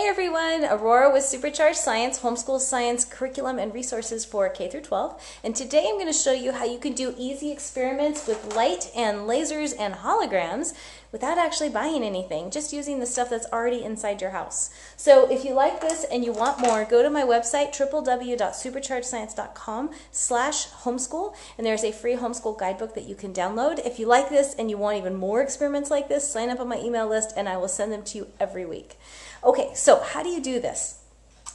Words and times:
Hey 0.00 0.08
everyone, 0.08 0.64
Aurora 0.64 1.12
with 1.12 1.26
Supercharged 1.26 1.76
Science, 1.76 2.20
homeschool 2.20 2.58
science 2.58 3.04
curriculum 3.04 3.58
and 3.58 3.74
resources 3.74 4.24
for 4.24 4.48
K 4.48 4.66
through 4.66 4.80
12. 4.80 5.38
And 5.44 5.54
today 5.54 5.84
I'm 5.86 5.96
going 5.96 6.06
to 6.06 6.12
show 6.14 6.32
you 6.32 6.52
how 6.52 6.64
you 6.64 6.78
can 6.78 6.94
do 6.94 7.14
easy 7.18 7.52
experiments 7.52 8.26
with 8.26 8.56
light 8.56 8.90
and 8.96 9.28
lasers 9.28 9.74
and 9.78 9.92
holograms 9.92 10.72
without 11.12 11.36
actually 11.36 11.68
buying 11.68 12.02
anything, 12.02 12.50
just 12.50 12.72
using 12.72 12.98
the 12.98 13.04
stuff 13.04 13.28
that's 13.28 13.44
already 13.52 13.84
inside 13.84 14.22
your 14.22 14.30
house. 14.30 14.70
So 14.96 15.30
if 15.30 15.44
you 15.44 15.52
like 15.52 15.82
this 15.82 16.04
and 16.04 16.24
you 16.24 16.32
want 16.32 16.60
more, 16.60 16.86
go 16.86 17.02
to 17.02 17.10
my 17.10 17.24
website 17.24 17.76
www.superchargedscience.com 17.76 19.90
slash 20.12 20.68
homeschool 20.68 21.36
and 21.58 21.66
there's 21.66 21.84
a 21.84 21.92
free 21.92 22.14
homeschool 22.14 22.58
guidebook 22.58 22.94
that 22.94 23.04
you 23.04 23.14
can 23.14 23.34
download. 23.34 23.84
If 23.84 23.98
you 23.98 24.06
like 24.06 24.30
this 24.30 24.54
and 24.54 24.70
you 24.70 24.78
want 24.78 24.96
even 24.96 25.16
more 25.16 25.42
experiments 25.42 25.90
like 25.90 26.08
this, 26.08 26.26
sign 26.26 26.48
up 26.48 26.60
on 26.60 26.68
my 26.68 26.78
email 26.78 27.06
list 27.06 27.34
and 27.36 27.50
I 27.50 27.58
will 27.58 27.68
send 27.68 27.92
them 27.92 28.02
to 28.04 28.16
you 28.16 28.28
every 28.40 28.64
week. 28.64 28.96
Okay, 29.42 29.70
so 29.74 30.00
how 30.00 30.22
do 30.22 30.28
you 30.28 30.40
do 30.40 30.60
this? 30.60 31.02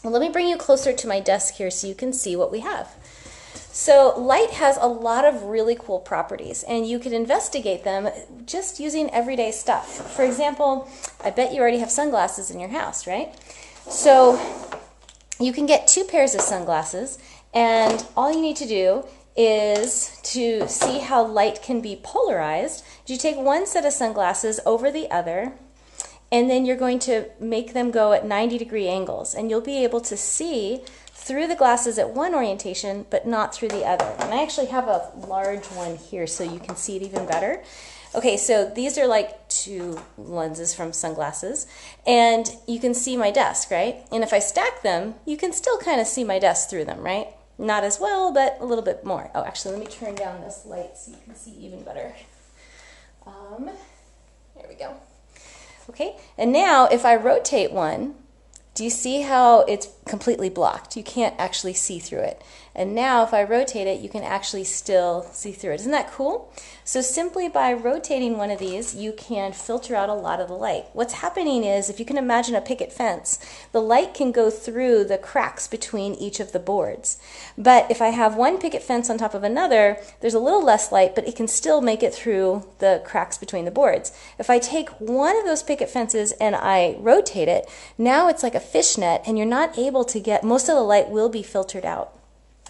Well, 0.04 0.12
let 0.12 0.22
me 0.22 0.30
bring 0.30 0.48
you 0.48 0.58
closer 0.58 0.94
to 0.94 1.08
my 1.08 1.20
desk 1.20 1.56
here 1.56 1.70
so 1.70 1.88
you 1.88 1.96
can 1.96 2.14
see 2.14 2.36
what 2.36 2.52
we 2.52 2.60
have. 2.62 2.96
So 3.72 4.14
light 4.18 4.52
has 4.52 4.78
a 4.78 4.88
lot 4.88 5.26
of 5.26 5.44
really 5.44 5.76
cool 5.76 6.00
properties 6.00 6.64
and 6.64 6.88
you 6.88 6.98
can 6.98 7.14
investigate 7.14 7.84
them 7.84 8.10
just 8.46 8.80
using 8.80 9.10
everyday 9.12 9.52
stuff. 9.52 10.16
For 10.16 10.24
example, 10.24 10.88
I 11.24 11.30
bet 11.30 11.54
you 11.54 11.62
already 11.62 11.80
have 11.80 11.92
sunglasses 11.92 12.50
in 12.50 12.60
your 12.60 12.70
house, 12.70 13.06
right? 13.06 13.36
So 13.90 14.40
you 15.40 15.52
can 15.52 15.66
get 15.66 15.88
two 15.88 16.06
pairs 16.06 16.34
of 16.34 16.42
sunglasses 16.42 17.20
and 17.54 18.06
all 18.16 18.32
you 18.32 18.42
need 18.42 18.58
to 18.58 18.68
do 18.68 19.06
is 19.36 20.20
to 20.24 20.68
see 20.70 21.00
how 21.00 21.26
light 21.26 21.62
can 21.62 21.82
be 21.82 22.00
polarized. 22.02 22.84
You 23.06 23.18
take 23.18 23.36
one 23.36 23.66
set 23.68 23.86
of 23.86 23.92
sunglasses 23.92 24.60
over 24.66 24.90
the 24.90 25.12
other 25.12 25.54
and 26.32 26.50
then 26.50 26.66
you're 26.66 26.76
going 26.76 27.00
to 27.00 27.30
make 27.40 27.74
them 27.74 27.92
go 27.92 28.14
at 28.14 28.26
90 28.26 28.58
degree 28.58 28.88
angles 28.88 29.34
and 29.34 29.50
you'll 29.50 29.62
be 29.62 29.84
able 29.84 30.02
to 30.02 30.18
see 30.18 30.82
through 31.12 31.48
the 31.48 31.56
glasses 31.56 31.98
at 31.98 32.12
one 32.12 32.36
orientation 32.36 33.06
but 33.10 33.28
not 33.28 33.54
through 33.54 33.70
the 33.70 33.86
other. 33.86 34.06
And 34.20 34.34
I 34.34 34.44
actually 34.44 34.68
have 34.68 34.88
a 34.88 35.12
large 35.16 35.66
one 35.68 35.96
here 35.96 36.28
so 36.28 36.44
you 36.44 36.60
can 36.60 36.76
see 36.76 36.96
it 36.96 37.02
even 37.02 37.26
better. 37.26 37.64
Okay, 38.16 38.38
so 38.38 38.72
these 38.74 38.98
are 38.98 39.08
like 39.08 39.50
two 39.50 40.00
lenses 40.18 40.74
from 40.74 40.94
sunglasses, 40.94 41.68
and 42.08 42.50
you 42.66 42.80
can 42.80 42.94
see 42.94 43.18
my 43.18 43.30
desk, 43.30 43.70
right? 43.72 44.08
And 44.10 44.24
if 44.24 44.32
I 44.32 44.40
stack 44.40 44.84
them, 44.84 45.16
you 45.26 45.36
can 45.36 45.52
still 45.52 45.78
kind 45.80 46.00
of 46.00 46.08
see 46.08 46.24
my 46.24 46.40
desk 46.40 46.70
through 46.70 46.86
them, 46.86 47.02
right? 47.02 47.28
Not 47.58 47.84
as 47.84 48.00
well, 48.00 48.32
but 48.32 48.58
a 48.62 48.66
little 48.66 48.86
bit 48.86 49.04
more. 49.04 49.32
Oh, 49.36 49.44
actually, 49.44 49.76
let 49.76 49.82
me 49.82 49.94
turn 49.94 50.16
down 50.16 50.40
this 50.40 50.66
light 50.66 50.98
so 50.98 51.12
you 51.12 51.18
can 51.26 51.36
see 51.36 51.52
even 51.52 51.84
better. 51.84 52.16
Um, 53.28 53.70
there 54.56 54.66
we 54.70 54.76
go. 54.76 54.96
Okay, 55.90 56.16
and 56.38 56.52
now 56.52 56.88
if 56.88 57.06
I 57.06 57.16
rotate 57.16 57.72
one, 57.72 58.16
do 58.74 58.84
you 58.84 58.90
see 58.90 59.22
how 59.22 59.62
it's 59.62 59.88
completely 60.06 60.50
blocked? 60.50 60.98
You 60.98 61.04
can't 61.04 61.36
actually 61.38 61.74
see 61.74 62.00
through 62.00 62.20
it. 62.20 62.42
And 62.76 62.94
now 62.94 63.24
if 63.24 63.34
I 63.34 63.44
rotate 63.44 63.88
it, 63.88 64.02
you 64.02 64.10
can 64.10 64.24
actually 64.24 64.66
still 64.66 65.24
see 65.32 65.54
through 65.54 65.72
it. 65.72 65.80
Isn't 65.82 65.94
that 65.94 66.12
cool? 66.12 66.52
So 66.84 67.02
simply 67.02 67.48
by 67.48 67.72
rotating 67.72 68.38
one 68.38 68.52
of 68.52 68.60
these, 68.60 68.94
you 68.94 69.14
can 69.14 69.54
filter 69.54 69.96
out 69.96 70.10
a 70.10 70.14
lot 70.14 70.42
of 70.42 70.50
the 70.50 70.56
light. 70.56 70.86
What's 70.92 71.16
happening 71.16 71.64
is, 71.64 71.90
if 71.90 72.00
you 72.00 72.06
can 72.06 72.18
imagine 72.18 72.54
a 72.54 72.62
picket 72.62 72.92
fence, 72.92 73.40
the 73.72 73.82
light 73.82 74.14
can 74.14 74.34
go 74.34 74.50
through 74.50 75.06
the 75.06 75.18
cracks 75.18 75.68
between 75.68 76.16
each 76.16 76.42
of 76.42 76.52
the 76.52 76.60
boards. 76.60 77.18
But 77.58 77.90
if 77.90 78.02
I 78.02 78.10
have 78.10 78.36
one 78.36 78.60
picket 78.60 78.84
fence 78.84 79.10
on 79.10 79.18
top 79.18 79.34
of 79.34 79.44
another, 79.44 79.98
there's 80.20 80.34
a 80.34 80.40
little 80.40 80.64
less 80.64 80.92
light, 80.92 81.16
but 81.16 81.28
it 81.28 81.36
can 81.36 81.48
still 81.48 81.80
make 81.82 82.04
it 82.04 82.14
through 82.14 82.68
the 82.80 83.02
cracks 83.06 83.38
between 83.38 83.64
the 83.64 83.72
boards. 83.72 84.12
If 84.38 84.50
I 84.50 84.60
take 84.60 84.90
one 85.00 85.38
of 85.38 85.46
those 85.46 85.64
picket 85.64 85.90
fences 85.90 86.34
and 86.34 86.56
I 86.56 86.98
rotate 87.00 87.48
it, 87.48 87.70
now 87.98 88.28
it's 88.28 88.44
like 88.44 88.56
a 88.56 88.60
fishnet 88.60 89.22
and 89.26 89.38
you're 89.38 89.48
not 89.48 89.80
able 89.80 90.04
to 90.04 90.20
get, 90.20 90.44
most 90.44 90.68
of 90.68 90.76
the 90.76 90.82
light 90.82 91.10
will 91.10 91.30
be 91.30 91.42
filtered 91.42 91.86
out. 91.86 92.12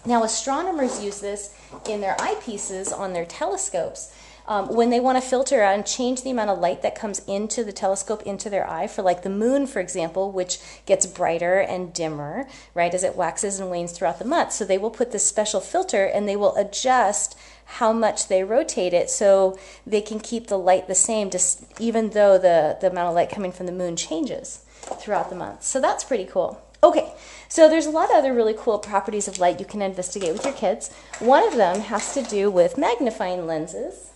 Now, 0.06 0.22
astronomers 0.22 1.02
use 1.02 1.20
this 1.20 1.52
in 1.88 2.00
their 2.00 2.14
eyepieces 2.16 2.96
on 2.96 3.12
their 3.12 3.26
telescopes. 3.26 4.12
Um, 4.48 4.72
when 4.72 4.90
they 4.90 5.00
want 5.00 5.20
to 5.20 5.28
filter 5.28 5.60
out 5.60 5.74
and 5.74 5.84
change 5.84 6.22
the 6.22 6.30
amount 6.30 6.50
of 6.50 6.60
light 6.60 6.82
that 6.82 6.94
comes 6.94 7.18
into 7.26 7.64
the 7.64 7.72
telescope 7.72 8.22
into 8.22 8.48
their 8.48 8.70
eye, 8.70 8.86
for 8.86 9.02
like 9.02 9.22
the 9.22 9.28
moon, 9.28 9.66
for 9.66 9.80
example, 9.80 10.30
which 10.30 10.60
gets 10.86 11.04
brighter 11.04 11.58
and 11.58 11.92
dimmer, 11.92 12.46
right, 12.72 12.94
as 12.94 13.02
it 13.02 13.16
waxes 13.16 13.58
and 13.58 13.70
wanes 13.70 13.90
throughout 13.90 14.20
the 14.20 14.24
month. 14.24 14.52
So 14.52 14.64
they 14.64 14.78
will 14.78 14.90
put 14.90 15.10
this 15.10 15.26
special 15.26 15.60
filter 15.60 16.04
and 16.04 16.28
they 16.28 16.36
will 16.36 16.54
adjust 16.54 17.36
how 17.64 17.92
much 17.92 18.28
they 18.28 18.44
rotate 18.44 18.94
it 18.94 19.10
so 19.10 19.58
they 19.84 20.00
can 20.00 20.20
keep 20.20 20.46
the 20.46 20.58
light 20.58 20.86
the 20.86 20.94
same, 20.94 21.28
just 21.28 21.64
even 21.80 22.10
though 22.10 22.38
the, 22.38 22.78
the 22.80 22.90
amount 22.90 23.08
of 23.08 23.14
light 23.16 23.30
coming 23.30 23.50
from 23.50 23.66
the 23.66 23.72
moon 23.72 23.96
changes 23.96 24.64
throughout 25.00 25.28
the 25.28 25.34
month. 25.34 25.64
So 25.64 25.80
that's 25.80 26.04
pretty 26.04 26.24
cool. 26.24 26.62
Okay, 26.86 27.12
so 27.48 27.68
there's 27.68 27.86
a 27.86 27.90
lot 27.90 28.10
of 28.10 28.16
other 28.18 28.32
really 28.32 28.54
cool 28.56 28.78
properties 28.78 29.26
of 29.26 29.40
light 29.40 29.58
you 29.58 29.66
can 29.66 29.82
investigate 29.82 30.32
with 30.32 30.44
your 30.44 30.54
kids. 30.54 30.94
One 31.18 31.44
of 31.44 31.56
them 31.56 31.80
has 31.80 32.14
to 32.14 32.22
do 32.22 32.48
with 32.48 32.78
magnifying 32.78 33.44
lenses. 33.44 34.12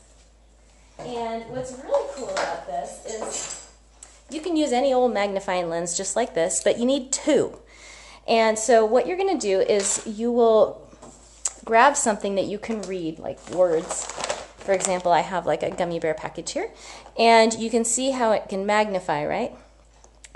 And 1.01 1.45
what's 1.51 1.73
really 1.83 2.09
cool 2.15 2.31
about 2.31 2.69
this 2.69 3.05
is 3.07 3.69
you 4.31 4.41
can 4.41 4.57
use 4.57 4.71
any 4.71 4.95
old 4.95 5.13
magnifying 5.13 5.69
lens 5.69 5.97
just 5.97 6.15
like 6.15 6.35
this, 6.35 6.63
but 6.63 6.79
you 6.79 6.87
need 6.87 7.11
two. 7.11 7.59
And 8.29 8.57
so 8.57 8.85
what 8.85 9.09
you're 9.09 9.17
going 9.17 9.37
to 9.37 9.47
do 9.47 9.59
is 9.59 10.07
you 10.07 10.31
will 10.31 10.89
grab 11.65 11.97
something 11.97 12.37
that 12.37 12.45
you 12.45 12.61
can 12.61 12.83
read, 12.83 13.19
like 13.19 13.51
words. 13.51 14.05
For 14.59 14.75
example, 14.75 15.11
I 15.11 15.23
have 15.23 15.45
like 15.45 15.65
a 15.65 15.71
gummy 15.71 15.99
bear 15.99 16.15
package 16.15 16.53
here, 16.53 16.71
and 17.19 17.53
you 17.53 17.69
can 17.69 17.85
see 17.85 18.13
how 18.13 18.31
it 18.31 18.49
can 18.49 18.65
magnify, 18.65 19.27
right? 19.27 19.57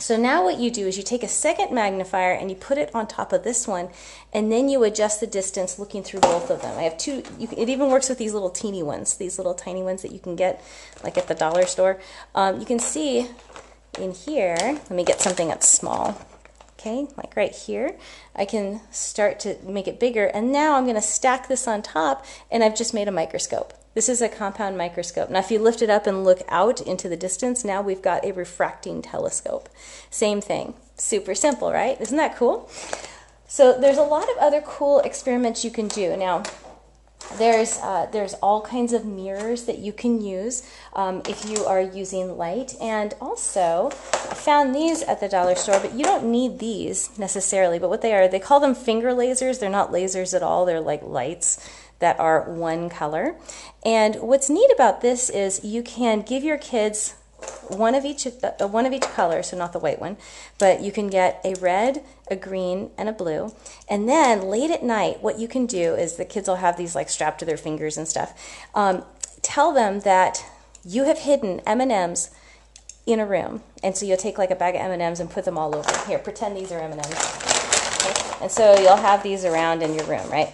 So 0.01 0.17
now 0.17 0.43
what 0.43 0.59
you 0.59 0.73
do 0.73 0.89
is 0.89 0.97
you 0.97 1.05
take 1.05 1.23
a 1.23 1.29
second 1.29 1.73
magnifier 1.73 2.33
and 2.33 2.51
you 2.51 2.57
put 2.57 2.79
it 2.79 2.93
on 2.95 3.07
top 3.07 3.33
of 3.33 3.45
this 3.45 3.69
one 3.69 3.91
and 4.33 4.51
then 4.51 4.69
you 4.69 4.83
adjust 4.83 5.21
the 5.21 5.27
distance 5.27 5.79
looking 5.79 6.03
through 6.03 6.21
both 6.21 6.51
of 6.51 6.63
them. 6.63 6.77
I 6.77 6.83
have 6.83 6.99
two, 6.99 7.23
you, 7.39 7.49
it 7.57 7.69
even 7.69 7.89
works 7.89 8.09
with 8.09 8.19
these 8.19 8.35
little 8.35 8.51
teeny 8.51 8.83
ones, 8.83 9.17
these 9.17 9.39
little 9.39 9.55
tiny 9.55 9.85
ones 9.85 10.03
that 10.03 10.11
you 10.11 10.19
can 10.19 10.35
get 10.35 10.65
like 11.05 11.17
at 11.17 11.29
the 11.29 11.35
dollar 11.35 11.65
store. 11.65 12.01
Um, 12.35 12.59
you 12.59 12.67
can 12.67 12.81
see 12.81 13.29
in 13.99 14.11
here, 14.11 14.57
let 14.59 14.91
me 14.91 15.05
get 15.05 15.21
something 15.21 15.47
that's 15.47 15.69
small. 15.69 16.21
Okay, 16.73 17.07
like 17.17 17.37
right 17.37 17.55
here, 17.55 17.97
I 18.35 18.47
can 18.47 18.81
start 18.91 19.39
to 19.41 19.57
make 19.65 19.87
it 19.87 20.01
bigger 20.01 20.27
and 20.27 20.51
now 20.51 20.77
I'm 20.77 20.87
to 20.87 21.01
stack 21.01 21.47
this 21.47 21.69
on 21.69 21.83
top 21.83 22.27
and 22.51 22.65
I've 22.65 22.77
just 22.77 22.95
made 22.95 23.07
a 23.07 23.13
microscope. 23.13 23.73
This 23.95 24.09
is 24.09 24.21
a 24.21 24.29
compound 24.29 24.77
microscope. 24.77 25.31
Now 25.31 25.39
if 25.39 25.51
you 25.51 25.59
lift 25.61 25.81
it 25.81 25.89
up 25.89 26.07
and 26.07 26.25
look 26.25 26.43
out 26.49 26.81
into 26.81 27.09
the 27.09 27.17
distance, 27.17 27.65
now 27.65 27.81
we've 27.81 28.03
got 28.03 28.25
a 28.25 28.33
refracting 28.33 29.03
telescope. 29.03 29.69
Same 30.11 30.41
thing. 30.41 30.75
Super 30.97 31.35
simple, 31.35 31.73
right? 31.73 32.01
Isn't 32.01 32.17
that 32.17 32.37
cool? 32.37 32.69
So 33.47 33.79
there's 33.79 33.99
a 33.99 34.03
lot 34.03 34.29
of 34.29 34.37
other 34.39 34.61
cool 34.61 34.99
experiments 35.01 35.65
you 35.65 35.71
can 35.71 35.87
do. 35.87 36.17
Now, 36.17 36.43
there's, 37.39 37.79
uh, 37.79 38.07
there's 38.13 38.35
all 38.35 38.61
kinds 38.61 38.93
of 38.93 39.05
mirrors 39.05 39.65
that 39.65 39.79
you 39.79 39.93
can 39.93 40.21
use 40.21 40.69
um, 40.95 41.23
if 41.29 41.49
you 41.49 41.65
are 41.65 41.81
using 41.81 42.37
light. 42.37 42.75
And 42.81 43.15
also, 43.21 43.91
I 44.13 44.35
found 44.35 44.75
these 44.75 45.03
at 45.03 45.21
the 45.21 45.29
dollar 45.29 45.55
store, 45.55 45.81
but 45.81 45.95
you 45.95 46.05
don't 46.05 46.31
need 46.31 46.59
these 46.59 47.17
necessarily. 47.19 47.79
But 47.79 47.91
what 47.91 48.03
they 48.03 48.13
are, 48.13 48.29
they 48.29 48.41
call 48.41 48.61
them 48.61 48.75
finger 48.75 49.11
lasers. 49.11 49.59
They're 49.59 49.71
not 49.71 49.91
lasers 49.91 50.35
at 50.35 50.43
all, 50.43 50.65
they're 50.65 50.81
like 50.81 51.03
lights 51.03 51.59
that 51.99 52.19
are 52.19 52.51
one 52.51 52.89
color. 52.89 53.37
And 53.85 54.17
what's 54.17 54.51
neat 54.51 54.71
about 54.75 55.01
this 55.01 55.31
is 55.31 55.65
you 55.65 55.83
can 55.83 56.23
give 56.23 56.45
your 56.45 56.59
kids 56.59 57.15
one 57.69 57.95
of 57.95 58.05
each 58.05 58.27
uh, 58.27 58.67
one 58.67 58.87
of 58.87 58.93
each 58.93 59.03
color, 59.03 59.43
so 59.43 59.57
not 59.57 59.73
the 59.73 59.79
white 59.79 60.01
one, 60.01 60.17
but 60.59 60.81
you 60.81 60.93
can 60.93 61.09
get 61.09 61.41
a 61.45 61.55
red, 61.55 62.03
a 62.31 62.37
green, 62.37 62.91
and 62.97 63.09
a 63.09 63.13
blue. 63.13 63.55
And 63.89 64.09
then 64.09 64.43
late 64.43 64.71
at 64.71 64.83
night, 64.83 65.23
what 65.23 65.39
you 65.39 65.49
can 65.49 65.67
do 65.67 65.95
is 65.95 66.17
the 66.17 66.25
kids 66.25 66.49
will 66.49 66.57
have 66.57 66.77
these 66.77 66.95
like 66.95 67.09
strapped 67.09 67.41
to 67.41 67.45
their 67.45 67.57
fingers 67.57 67.97
and 67.97 68.09
stuff. 68.09 68.67
Um, 68.75 69.05
tell 69.43 69.73
them 69.73 70.01
that 70.01 70.45
you 70.85 71.05
have 71.05 71.19
hidden 71.19 71.61
M 71.67 71.81
and 71.81 71.93
M's 71.93 72.31
in 73.07 73.21
a 73.21 73.27
room, 73.27 73.63
and 73.83 73.97
so 73.97 74.07
you'll 74.07 74.17
take 74.17 74.39
like 74.39 74.51
a 74.51 74.57
bag 74.57 74.75
of 74.75 74.81
M 74.81 74.91
and 74.91 75.03
M's 75.03 75.21
and 75.21 75.31
put 75.31 75.45
them 75.45 75.59
all 75.59 75.75
over. 75.75 75.91
Here, 76.07 76.19
pretend 76.19 76.57
these 76.57 76.73
are 76.73 76.79
M 76.79 76.93
and 76.93 77.05
M's. 77.05 77.15
Okay? 78.01 78.45
And 78.45 78.51
so 78.51 78.79
you'll 78.79 78.97
have 78.97 79.23
these 79.23 79.45
around 79.45 79.83
in 79.83 79.95
your 79.95 80.05
room, 80.05 80.29
right? 80.31 80.53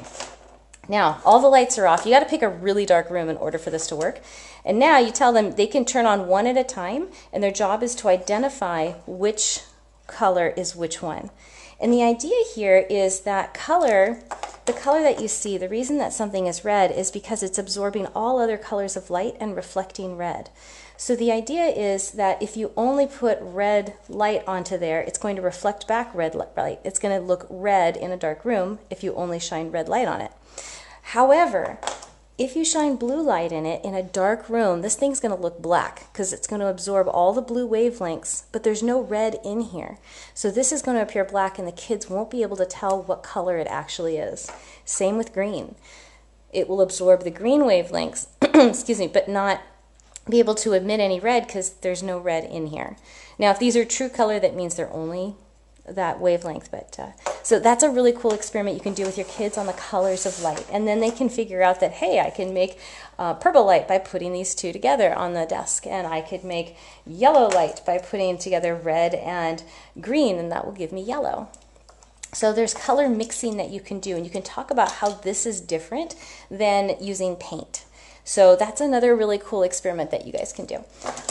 Now, 0.88 1.21
all 1.25 1.41
the 1.41 1.49
lights 1.49 1.79
are 1.79 1.87
off. 1.87 2.05
You 2.05 2.12
got 2.12 2.21
to 2.21 2.27
pick 2.27 2.43
a 2.43 2.49
really 2.49 2.85
dark 2.85 3.11
room 3.11 3.29
in 3.29 3.37
order 3.37 3.59
for 3.59 3.71
this 3.71 3.87
to 3.88 3.97
work. 3.97 4.21
And 4.65 4.79
now 4.79 4.99
you 4.99 5.11
tell 5.11 5.32
them 5.32 5.53
they 5.53 5.67
can 5.67 5.85
turn 5.85 6.06
on 6.06 6.27
one 6.27 6.47
at 6.47 6.56
a 6.56 6.65
time, 6.65 7.09
and 7.32 7.43
their 7.43 7.53
job 7.53 7.82
is 7.82 7.94
to 7.97 8.09
identify 8.09 8.93
which 9.06 9.61
color 10.06 10.49
is 10.56 10.75
which 10.75 11.00
one. 11.00 11.31
And 11.81 11.93
the 11.93 12.03
idea 12.03 12.37
here 12.55 12.87
is 12.91 13.21
that 13.21 13.55
color, 13.55 14.21
the 14.67 14.73
color 14.73 15.03
that 15.03 15.21
you 15.21 15.29
see, 15.29 15.56
the 15.56 15.69
reason 15.69 15.97
that 15.99 16.12
something 16.12 16.47
is 16.47 16.65
red 16.65 16.91
is 16.91 17.11
because 17.11 17.43
it's 17.43 17.59
absorbing 17.59 18.06
all 18.09 18.38
other 18.38 18.59
colors 18.59 18.97
of 18.97 19.09
light 19.09 19.37
and 19.41 19.56
reflecting 19.56 20.17
red. 20.17 20.50
So 21.00 21.17
the 21.17 21.32
idea 21.32 21.64
is 21.64 22.11
that 22.11 22.43
if 22.43 22.58
you 22.58 22.73
only 22.76 23.06
put 23.06 23.38
red 23.41 23.94
light 24.11 24.47
onto 24.47 24.76
there, 24.76 25.00
it's 25.00 25.17
going 25.17 25.35
to 25.37 25.41
reflect 25.41 25.88
back 25.88 26.14
red 26.14 26.35
light. 26.35 26.79
It's 26.85 26.99
going 26.99 27.19
to 27.19 27.26
look 27.26 27.47
red 27.49 27.97
in 27.97 28.11
a 28.11 28.19
dark 28.19 28.44
room 28.44 28.81
if 28.91 29.02
you 29.02 29.14
only 29.14 29.38
shine 29.38 29.70
red 29.70 29.88
light 29.88 30.06
on 30.06 30.20
it. 30.20 30.31
However, 31.00 31.79
if 32.37 32.55
you 32.55 32.67
shine 32.67 32.97
blue 32.97 33.23
light 33.23 33.50
in 33.50 33.64
it 33.64 33.82
in 33.82 33.94
a 33.94 34.02
dark 34.02 34.50
room, 34.50 34.82
this 34.82 34.94
thing's 34.94 35.20
going 35.20 35.35
to 35.35 35.41
look 35.41 35.62
black 35.62 36.12
because 36.12 36.35
it's 36.35 36.47
going 36.47 36.61
to 36.61 36.69
absorb 36.69 37.08
all 37.08 37.32
the 37.32 37.41
blue 37.41 37.67
wavelengths, 37.67 38.43
but 38.52 38.62
there's 38.62 38.82
no 38.82 39.00
red 39.00 39.38
in 39.43 39.62
here. 39.62 39.97
So 40.35 40.50
this 40.50 40.70
is 40.70 40.82
going 40.82 40.99
to 40.99 41.02
appear 41.02 41.25
black 41.25 41.58
and 41.58 41.67
the 41.67 41.73
kids 41.73 42.11
won't 42.11 42.31
be 42.31 42.43
able 42.43 42.58
to 42.58 42.67
tell 42.67 43.02
what 43.02 43.23
color 43.23 43.56
it 43.56 43.69
actually 43.69 44.19
is. 44.19 44.52
Same 44.85 45.17
with 45.17 45.32
green. 45.32 45.76
It 46.52 46.69
will 46.69 46.82
absorb 46.82 47.25
the 47.25 47.31
green 47.31 47.62
wavelengths, 47.62 48.26
excuse 48.43 48.99
me, 48.99 49.06
but 49.06 49.31
not 49.31 49.62
be 50.31 50.38
able 50.38 50.55
to 50.56 50.73
emit 50.73 51.00
any 51.00 51.21
red 51.21 51.47
because 51.47 51.71
there's 51.81 52.03
no 52.03 52.19
red 52.19 52.44
in 52.44 52.69
here. 52.69 52.97
Now, 53.38 53.50
if 53.50 53.59
these 53.59 53.77
are 53.77 53.85
true 53.85 54.09
color, 54.09 54.38
that 54.41 54.55
means 54.55 54.75
they're 54.75 54.93
only 54.93 55.35
that 55.94 56.21
wavelength. 56.21 56.71
But 56.71 56.97
uh, 56.99 57.12
so 57.43 57.59
that's 57.59 57.82
a 57.82 57.91
really 57.91 58.12
cool 58.12 58.32
experiment 58.32 58.77
you 58.77 58.82
can 58.82 58.94
do 58.94 59.05
with 59.05 59.17
your 59.17 59.27
kids 59.27 59.59
on 59.59 59.67
the 59.67 59.73
colors 59.73 60.27
of 60.27 60.41
light, 60.43 60.67
and 60.71 60.87
then 60.87 61.00
they 61.00 61.11
can 61.11 61.29
figure 61.29 61.62
out 61.62 61.81
that 61.81 61.93
hey, 61.93 62.21
I 62.21 62.31
can 62.31 62.55
make 62.55 62.79
uh, 63.19 63.35
purple 63.35 63.65
light 63.65 63.88
by 63.88 63.99
putting 63.99 64.32
these 64.32 64.55
two 64.55 64.73
together 64.73 65.15
on 65.15 65.35
the 65.35 65.47
desk, 65.47 65.87
and 65.87 66.06
I 66.06 66.21
could 66.21 66.44
make 66.44 66.76
yellow 67.06 67.49
light 67.49 67.81
by 67.85 67.99
putting 67.99 68.38
together 68.38 68.75
red 68.75 69.15
and 69.15 69.62
green, 70.00 70.38
and 70.38 70.50
that 70.53 70.65
will 70.65 70.73
give 70.73 70.93
me 70.93 71.03
yellow. 71.03 71.49
So 72.33 72.53
there's 72.53 72.75
color 72.75 73.09
mixing 73.09 73.56
that 73.56 73.71
you 73.71 73.81
can 73.81 73.99
do, 73.99 74.15
and 74.17 74.25
you 74.25 74.31
can 74.31 74.43
talk 74.43 74.71
about 74.71 74.93
how 74.93 75.11
this 75.11 75.47
is 75.47 75.61
different 75.61 76.15
than 76.49 76.94
using 77.00 77.35
paint. 77.35 77.85
So 78.31 78.55
that's 78.55 78.81
another 78.81 79.17
really 79.17 79.38
cool 79.38 79.65
experiment 79.65 80.12
that 80.12 80.25
you 80.25 80.32
guys 80.32 80.53
can 80.53 80.65
do. 80.65 80.85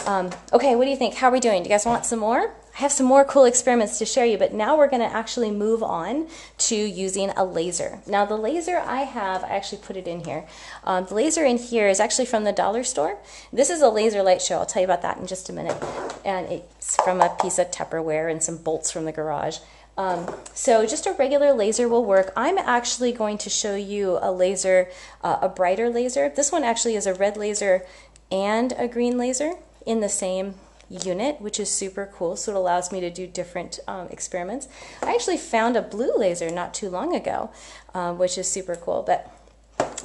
Um, 0.05 0.31
okay, 0.51 0.75
what 0.75 0.83
do 0.83 0.89
you 0.89 0.97
think? 0.97 1.13
How 1.13 1.29
are 1.29 1.31
we 1.31 1.39
doing? 1.39 1.63
Do 1.63 1.69
you 1.69 1.73
guys 1.73 1.85
want 1.85 2.03
some 2.03 2.19
more? 2.19 2.53
I 2.75 2.77
have 2.81 2.91
some 2.91 3.05
more 3.05 3.23
cool 3.23 3.45
experiments 3.45 3.99
to 3.99 4.05
share 4.05 4.25
you, 4.25 4.37
but 4.37 4.53
now 4.53 4.77
we're 4.77 4.89
going 4.89 5.01
to 5.01 5.15
actually 5.15 5.49
move 5.49 5.81
on 5.81 6.27
to 6.57 6.75
using 6.75 7.29
a 7.37 7.45
laser. 7.45 8.01
Now 8.05 8.25
the 8.25 8.35
laser 8.35 8.79
I 8.79 9.03
have, 9.03 9.45
I 9.45 9.55
actually 9.55 9.81
put 9.81 9.95
it 9.95 10.09
in 10.09 10.25
here. 10.25 10.45
Um, 10.83 11.05
the 11.05 11.15
laser 11.15 11.45
in 11.45 11.55
here 11.55 11.87
is 11.87 12.01
actually 12.01 12.25
from 12.25 12.43
the 12.43 12.51
dollar 12.51 12.83
store. 12.83 13.17
This 13.53 13.69
is 13.69 13.81
a 13.81 13.87
laser 13.87 14.21
light 14.21 14.41
show. 14.41 14.57
I'll 14.57 14.65
tell 14.65 14.81
you 14.81 14.85
about 14.85 15.01
that 15.03 15.19
in 15.19 15.25
just 15.25 15.49
a 15.49 15.53
minute. 15.53 15.81
And 16.25 16.47
it's 16.47 16.97
from 16.97 17.21
a 17.21 17.33
piece 17.41 17.59
of 17.59 17.71
Tupperware 17.71 18.29
and 18.29 18.43
some 18.43 18.57
bolts 18.57 18.91
from 18.91 19.05
the 19.05 19.13
garage. 19.13 19.59
Um, 19.99 20.33
so 20.53 20.85
just 20.85 21.05
a 21.05 21.11
regular 21.11 21.51
laser 21.51 21.89
will 21.89 22.05
work. 22.05 22.31
I'm 22.37 22.57
actually 22.57 23.11
going 23.11 23.37
to 23.39 23.49
show 23.49 23.75
you 23.75 24.17
a 24.21 24.31
laser, 24.31 24.89
uh, 25.21 25.39
a 25.41 25.49
brighter 25.49 25.89
laser. 25.89 26.29
This 26.29 26.53
one 26.53 26.63
actually 26.63 26.95
is 26.95 27.05
a 27.05 27.13
red 27.13 27.35
laser 27.35 27.85
and 28.31 28.73
a 28.77 28.87
green 28.87 29.17
laser 29.17 29.55
in 29.85 29.99
the 29.99 30.07
same 30.07 30.55
unit, 30.89 31.41
which 31.41 31.59
is 31.59 31.69
super 31.69 32.09
cool. 32.15 32.37
So 32.37 32.53
it 32.53 32.55
allows 32.55 32.93
me 32.93 33.01
to 33.01 33.09
do 33.09 33.27
different 33.27 33.77
um, 33.89 34.07
experiments. 34.07 34.69
I 35.03 35.13
actually 35.13 35.35
found 35.35 35.75
a 35.75 35.81
blue 35.81 36.15
laser 36.15 36.49
not 36.49 36.73
too 36.73 36.89
long 36.89 37.13
ago, 37.13 37.51
um, 37.93 38.17
which 38.17 38.37
is 38.37 38.49
super 38.49 38.77
cool. 38.77 39.03
But 39.05 39.29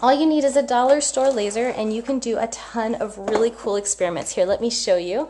all 0.02 0.12
you 0.12 0.26
need 0.26 0.42
is 0.42 0.56
a 0.56 0.62
dollar 0.62 1.00
store 1.00 1.30
laser, 1.30 1.68
and 1.68 1.94
you 1.94 2.02
can 2.02 2.18
do 2.18 2.36
a 2.36 2.48
ton 2.48 2.96
of 2.96 3.16
really 3.16 3.52
cool 3.56 3.76
experiments. 3.76 4.32
Here, 4.32 4.44
let 4.44 4.60
me 4.60 4.70
show 4.70 4.96
you. 4.96 5.28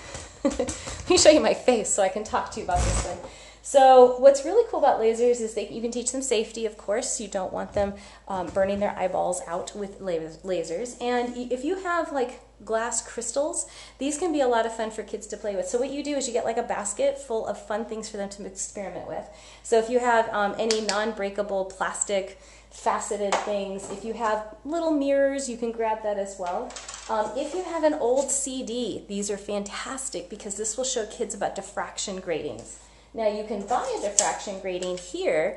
let 0.44 1.10
me 1.10 1.18
show 1.18 1.30
you 1.30 1.40
my 1.40 1.54
face 1.54 1.90
so 1.92 2.04
I 2.04 2.08
can 2.08 2.22
talk 2.22 2.52
to 2.52 2.60
you 2.60 2.64
about 2.66 2.78
this 2.78 3.04
one. 3.04 3.18
So 3.66 4.14
what's 4.20 4.44
really 4.44 4.64
cool 4.70 4.78
about 4.78 5.00
lasers 5.00 5.40
is 5.40 5.54
that 5.54 5.72
you 5.72 5.82
can 5.82 5.90
teach 5.90 6.12
them 6.12 6.22
safety, 6.22 6.66
of 6.66 6.78
course. 6.78 7.20
You 7.20 7.26
don't 7.26 7.52
want 7.52 7.72
them 7.72 7.94
um, 8.28 8.46
burning 8.46 8.78
their 8.78 8.96
eyeballs 8.96 9.40
out 9.44 9.74
with 9.74 10.00
lasers. 10.00 11.02
And 11.02 11.36
if 11.50 11.64
you 11.64 11.82
have 11.82 12.12
like 12.12 12.42
glass 12.64 13.04
crystals, 13.04 13.66
these 13.98 14.18
can 14.18 14.32
be 14.32 14.40
a 14.40 14.46
lot 14.46 14.66
of 14.66 14.76
fun 14.76 14.92
for 14.92 15.02
kids 15.02 15.26
to 15.26 15.36
play 15.36 15.56
with. 15.56 15.66
So 15.66 15.80
what 15.80 15.90
you 15.90 16.04
do 16.04 16.14
is 16.14 16.28
you 16.28 16.32
get 16.32 16.44
like 16.44 16.58
a 16.58 16.62
basket 16.62 17.18
full 17.18 17.44
of 17.48 17.60
fun 17.60 17.84
things 17.86 18.08
for 18.08 18.18
them 18.18 18.28
to 18.28 18.46
experiment 18.46 19.08
with. 19.08 19.28
So 19.64 19.80
if 19.80 19.90
you 19.90 19.98
have 19.98 20.28
um, 20.28 20.54
any 20.60 20.82
non-breakable 20.82 21.64
plastic 21.64 22.38
faceted 22.70 23.34
things, 23.34 23.90
if 23.90 24.04
you 24.04 24.12
have 24.12 24.54
little 24.64 24.92
mirrors, 24.92 25.48
you 25.48 25.56
can 25.56 25.72
grab 25.72 26.04
that 26.04 26.18
as 26.18 26.36
well. 26.38 26.72
Um, 27.10 27.32
if 27.36 27.52
you 27.52 27.64
have 27.64 27.82
an 27.82 27.94
old 27.94 28.30
CD, 28.30 29.04
these 29.08 29.28
are 29.28 29.36
fantastic 29.36 30.30
because 30.30 30.56
this 30.56 30.76
will 30.76 30.84
show 30.84 31.04
kids 31.06 31.34
about 31.34 31.56
diffraction 31.56 32.20
gratings. 32.20 32.78
Now 33.16 33.28
you 33.28 33.44
can 33.44 33.66
buy 33.66 33.90
a 33.98 34.02
diffraction 34.02 34.60
grating 34.60 34.98
here, 34.98 35.56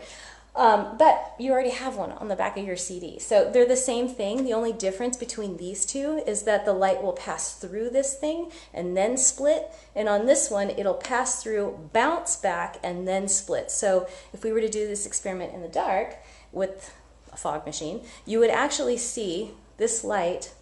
um, 0.55 0.95
but 0.97 1.35
you 1.37 1.51
already 1.51 1.71
have 1.71 1.97
one 1.97 2.13
on 2.13 2.29
the 2.29 2.35
back 2.35 2.57
of 2.57 2.65
your 2.65 2.77
CD. 2.77 3.19
So 3.19 3.51
they're 3.51 3.67
the 3.67 3.75
same 3.75 4.07
thing. 4.07 4.45
The 4.45 4.53
only 4.53 4.71
difference 4.71 5.17
between 5.17 5.57
these 5.57 5.85
two 5.85 6.23
is 6.25 6.43
that 6.43 6.63
the 6.63 6.71
light 6.71 7.03
will 7.03 7.11
pass 7.11 7.53
through 7.53 7.89
this 7.89 8.15
thing 8.15 8.49
and 8.73 8.95
then 8.95 9.17
split. 9.17 9.67
And 9.93 10.07
on 10.07 10.25
this 10.25 10.49
one, 10.49 10.69
it'll 10.69 10.93
pass 10.93 11.43
through, 11.43 11.89
bounce 11.91 12.37
back, 12.37 12.77
and 12.81 13.05
then 13.05 13.27
split. 13.27 13.71
So 13.71 14.07
if 14.33 14.41
we 14.41 14.53
were 14.53 14.61
to 14.61 14.69
do 14.69 14.87
this 14.87 15.05
experiment 15.05 15.53
in 15.53 15.61
the 15.61 15.67
dark 15.67 16.15
with 16.53 16.95
a 17.33 17.37
fog 17.37 17.65
machine, 17.65 18.01
you 18.25 18.39
would 18.39 18.51
actually 18.51 18.97
see 18.97 19.51
this 19.75 20.05
light 20.05 20.53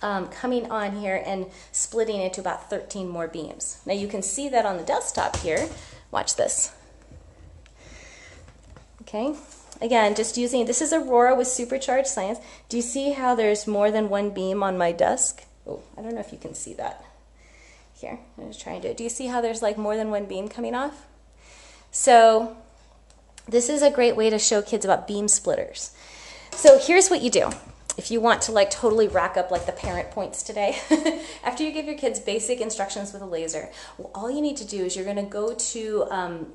um, 0.00 0.28
coming 0.28 0.70
on 0.70 0.96
here 0.96 1.22
and 1.24 1.46
splitting 1.72 2.20
into 2.20 2.40
about 2.40 2.68
13 2.68 3.08
more 3.08 3.26
beams. 3.26 3.80
Now 3.86 3.94
you 3.94 4.06
can 4.06 4.22
see 4.22 4.48
that 4.50 4.66
on 4.66 4.76
the 4.76 4.82
desktop 4.82 5.36
here 5.36 5.68
Watch 6.14 6.36
this. 6.36 6.70
Okay, 9.02 9.34
again, 9.80 10.14
just 10.14 10.36
using, 10.36 10.64
this 10.64 10.80
is 10.80 10.92
Aurora 10.92 11.34
with 11.34 11.48
supercharged 11.48 12.06
science. 12.06 12.38
Do 12.68 12.76
you 12.76 12.84
see 12.84 13.14
how 13.14 13.34
there's 13.34 13.66
more 13.66 13.90
than 13.90 14.08
one 14.08 14.30
beam 14.30 14.62
on 14.62 14.78
my 14.78 14.92
desk? 14.92 15.42
Oh, 15.66 15.82
I 15.98 16.02
don't 16.02 16.14
know 16.14 16.20
if 16.20 16.30
you 16.30 16.38
can 16.38 16.54
see 16.54 16.72
that. 16.74 17.04
Here, 17.94 18.20
I'm 18.38 18.46
just 18.46 18.60
trying 18.60 18.80
to, 18.82 18.90
do 18.90 18.94
Do 18.94 19.02
you 19.02 19.10
see 19.10 19.26
how 19.26 19.40
there's 19.40 19.60
like 19.60 19.76
more 19.76 19.96
than 19.96 20.12
one 20.12 20.26
beam 20.26 20.46
coming 20.46 20.76
off? 20.76 21.04
So 21.90 22.56
this 23.48 23.68
is 23.68 23.82
a 23.82 23.90
great 23.90 24.14
way 24.14 24.30
to 24.30 24.38
show 24.38 24.62
kids 24.62 24.84
about 24.84 25.08
beam 25.08 25.26
splitters. 25.26 25.96
So 26.52 26.78
here's 26.78 27.08
what 27.08 27.22
you 27.22 27.30
do 27.30 27.50
if 27.96 28.10
you 28.10 28.20
want 28.20 28.42
to 28.42 28.52
like 28.52 28.70
totally 28.70 29.08
rack 29.08 29.36
up 29.36 29.50
like 29.50 29.66
the 29.66 29.72
parent 29.72 30.10
points 30.10 30.42
today, 30.42 30.76
after 31.44 31.62
you 31.62 31.72
give 31.72 31.86
your 31.86 31.96
kids 31.96 32.18
basic 32.18 32.60
instructions 32.60 33.12
with 33.12 33.22
a 33.22 33.26
laser, 33.26 33.70
well, 33.98 34.10
all 34.14 34.30
you 34.30 34.40
need 34.40 34.56
to 34.56 34.64
do 34.64 34.84
is 34.84 34.96
you're 34.96 35.04
going 35.04 35.16
to 35.16 35.22
go 35.22 35.54
to 35.54 36.06
um, 36.10 36.52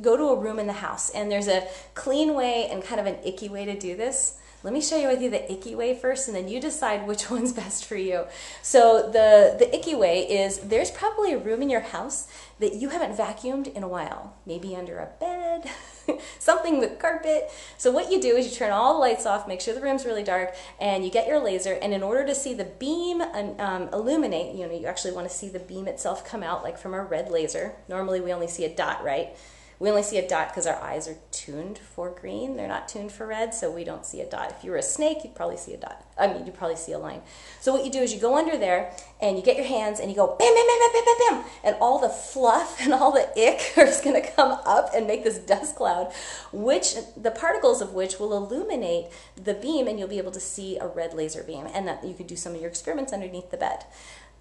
go 0.00 0.16
to 0.16 0.24
a 0.24 0.36
room 0.38 0.58
in 0.58 0.66
the 0.66 0.72
house, 0.72 1.10
and 1.10 1.30
there's 1.30 1.48
a 1.48 1.66
clean 1.94 2.34
way 2.34 2.68
and 2.70 2.82
kind 2.82 3.00
of 3.00 3.06
an 3.06 3.16
icky 3.24 3.48
way 3.48 3.64
to 3.64 3.78
do 3.78 3.96
this. 3.96 4.38
Let 4.64 4.72
me 4.72 4.80
show 4.80 4.96
you 4.96 5.08
with 5.08 5.20
you 5.20 5.28
the 5.28 5.52
icky 5.52 5.74
way 5.74 5.94
first, 5.94 6.26
and 6.26 6.34
then 6.34 6.48
you 6.48 6.58
decide 6.58 7.06
which 7.06 7.30
one's 7.30 7.52
best 7.52 7.84
for 7.84 7.96
you. 7.96 8.24
So 8.62 9.10
the 9.12 9.54
the 9.58 9.76
icky 9.76 9.94
way 9.94 10.20
is 10.20 10.58
there's 10.58 10.90
probably 10.90 11.34
a 11.34 11.38
room 11.38 11.60
in 11.60 11.68
your 11.68 11.82
house 11.82 12.26
that 12.60 12.74
you 12.74 12.88
haven't 12.88 13.14
vacuumed 13.14 13.72
in 13.74 13.82
a 13.82 13.88
while, 13.88 14.36
maybe 14.46 14.74
under 14.74 14.98
a 14.98 15.10
bed. 15.20 15.70
something 16.38 16.78
with 16.78 16.98
carpet. 16.98 17.50
So 17.78 17.90
what 17.90 18.10
you 18.10 18.20
do 18.20 18.36
is 18.36 18.46
you 18.46 18.56
turn 18.56 18.70
all 18.70 18.94
the 18.94 19.00
lights 19.00 19.26
off, 19.26 19.46
make 19.46 19.60
sure 19.60 19.74
the 19.74 19.80
room's 19.80 20.04
really 20.04 20.22
dark, 20.22 20.54
and 20.80 21.04
you 21.04 21.10
get 21.10 21.26
your 21.26 21.40
laser. 21.40 21.78
And 21.80 21.92
in 21.92 22.02
order 22.02 22.24
to 22.26 22.34
see 22.34 22.54
the 22.54 22.64
beam 22.64 23.20
um, 23.22 23.88
illuminate, 23.92 24.54
you 24.54 24.66
know, 24.66 24.74
you 24.74 24.86
actually 24.86 25.12
want 25.12 25.28
to 25.28 25.34
see 25.34 25.48
the 25.48 25.58
beam 25.58 25.88
itself 25.88 26.24
come 26.24 26.42
out 26.42 26.62
like 26.62 26.78
from 26.78 26.94
a 26.94 27.02
red 27.02 27.30
laser. 27.30 27.74
Normally 27.88 28.20
we 28.20 28.32
only 28.32 28.48
see 28.48 28.64
a 28.64 28.74
dot, 28.74 29.04
right? 29.04 29.36
We 29.78 29.90
only 29.90 30.02
see 30.02 30.18
a 30.18 30.28
dot 30.28 30.48
because 30.48 30.66
our 30.66 30.80
eyes 30.80 31.08
are 31.08 31.16
tuned 31.30 31.78
for 31.78 32.10
green. 32.10 32.56
They're 32.56 32.68
not 32.68 32.88
tuned 32.88 33.12
for 33.12 33.26
red, 33.26 33.52
so 33.52 33.70
we 33.70 33.84
don't 33.84 34.06
see 34.06 34.20
a 34.20 34.28
dot. 34.28 34.54
If 34.56 34.64
you 34.64 34.70
were 34.70 34.76
a 34.76 34.82
snake, 34.82 35.18
you'd 35.24 35.34
probably 35.34 35.56
see 35.56 35.74
a 35.74 35.76
dot. 35.76 36.04
I 36.16 36.28
mean, 36.28 36.46
you'd 36.46 36.54
probably 36.54 36.76
see 36.76 36.92
a 36.92 36.98
line. 36.98 37.22
So 37.60 37.72
what 37.72 37.84
you 37.84 37.90
do 37.90 37.98
is 37.98 38.14
you 38.14 38.20
go 38.20 38.36
under 38.36 38.56
there 38.56 38.92
and 39.20 39.36
you 39.36 39.42
get 39.42 39.56
your 39.56 39.66
hands 39.66 39.98
and 39.98 40.08
you 40.10 40.16
go 40.16 40.28
bam, 40.38 40.54
bam, 40.54 40.66
bam, 40.66 40.78
bam, 40.78 40.92
bam, 40.92 41.04
bam, 41.04 41.42
bam, 41.42 41.50
and 41.64 41.76
all 41.80 41.98
the 41.98 42.08
fluff 42.08 42.80
and 42.80 42.92
all 42.92 43.12
the 43.12 43.28
ick 43.30 43.76
are 43.76 43.86
just 43.86 44.04
going 44.04 44.20
to 44.20 44.30
come 44.30 44.52
up 44.64 44.90
and 44.94 45.06
make 45.06 45.24
this 45.24 45.38
dust 45.38 45.76
cloud, 45.76 46.12
which 46.52 46.94
the 47.16 47.30
particles 47.30 47.80
of 47.80 47.92
which 47.92 48.18
will 48.18 48.36
illuminate 48.36 49.06
the 49.36 49.54
beam, 49.54 49.88
and 49.88 49.98
you'll 49.98 50.08
be 50.08 50.18
able 50.18 50.32
to 50.32 50.40
see 50.40 50.78
a 50.78 50.86
red 50.86 51.14
laser 51.14 51.42
beam, 51.42 51.66
and 51.74 51.88
that 51.88 52.04
you 52.04 52.14
can 52.14 52.26
do 52.26 52.36
some 52.36 52.54
of 52.54 52.60
your 52.60 52.70
experiments 52.70 53.12
underneath 53.12 53.50
the 53.50 53.56
bed. 53.56 53.84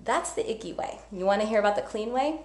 That's 0.03 0.31
the 0.33 0.49
icky 0.49 0.73
way. 0.73 0.99
You 1.11 1.25
want 1.25 1.41
to 1.41 1.47
hear 1.47 1.59
about 1.59 1.75
the 1.75 1.81
clean 1.81 2.11
way? 2.11 2.41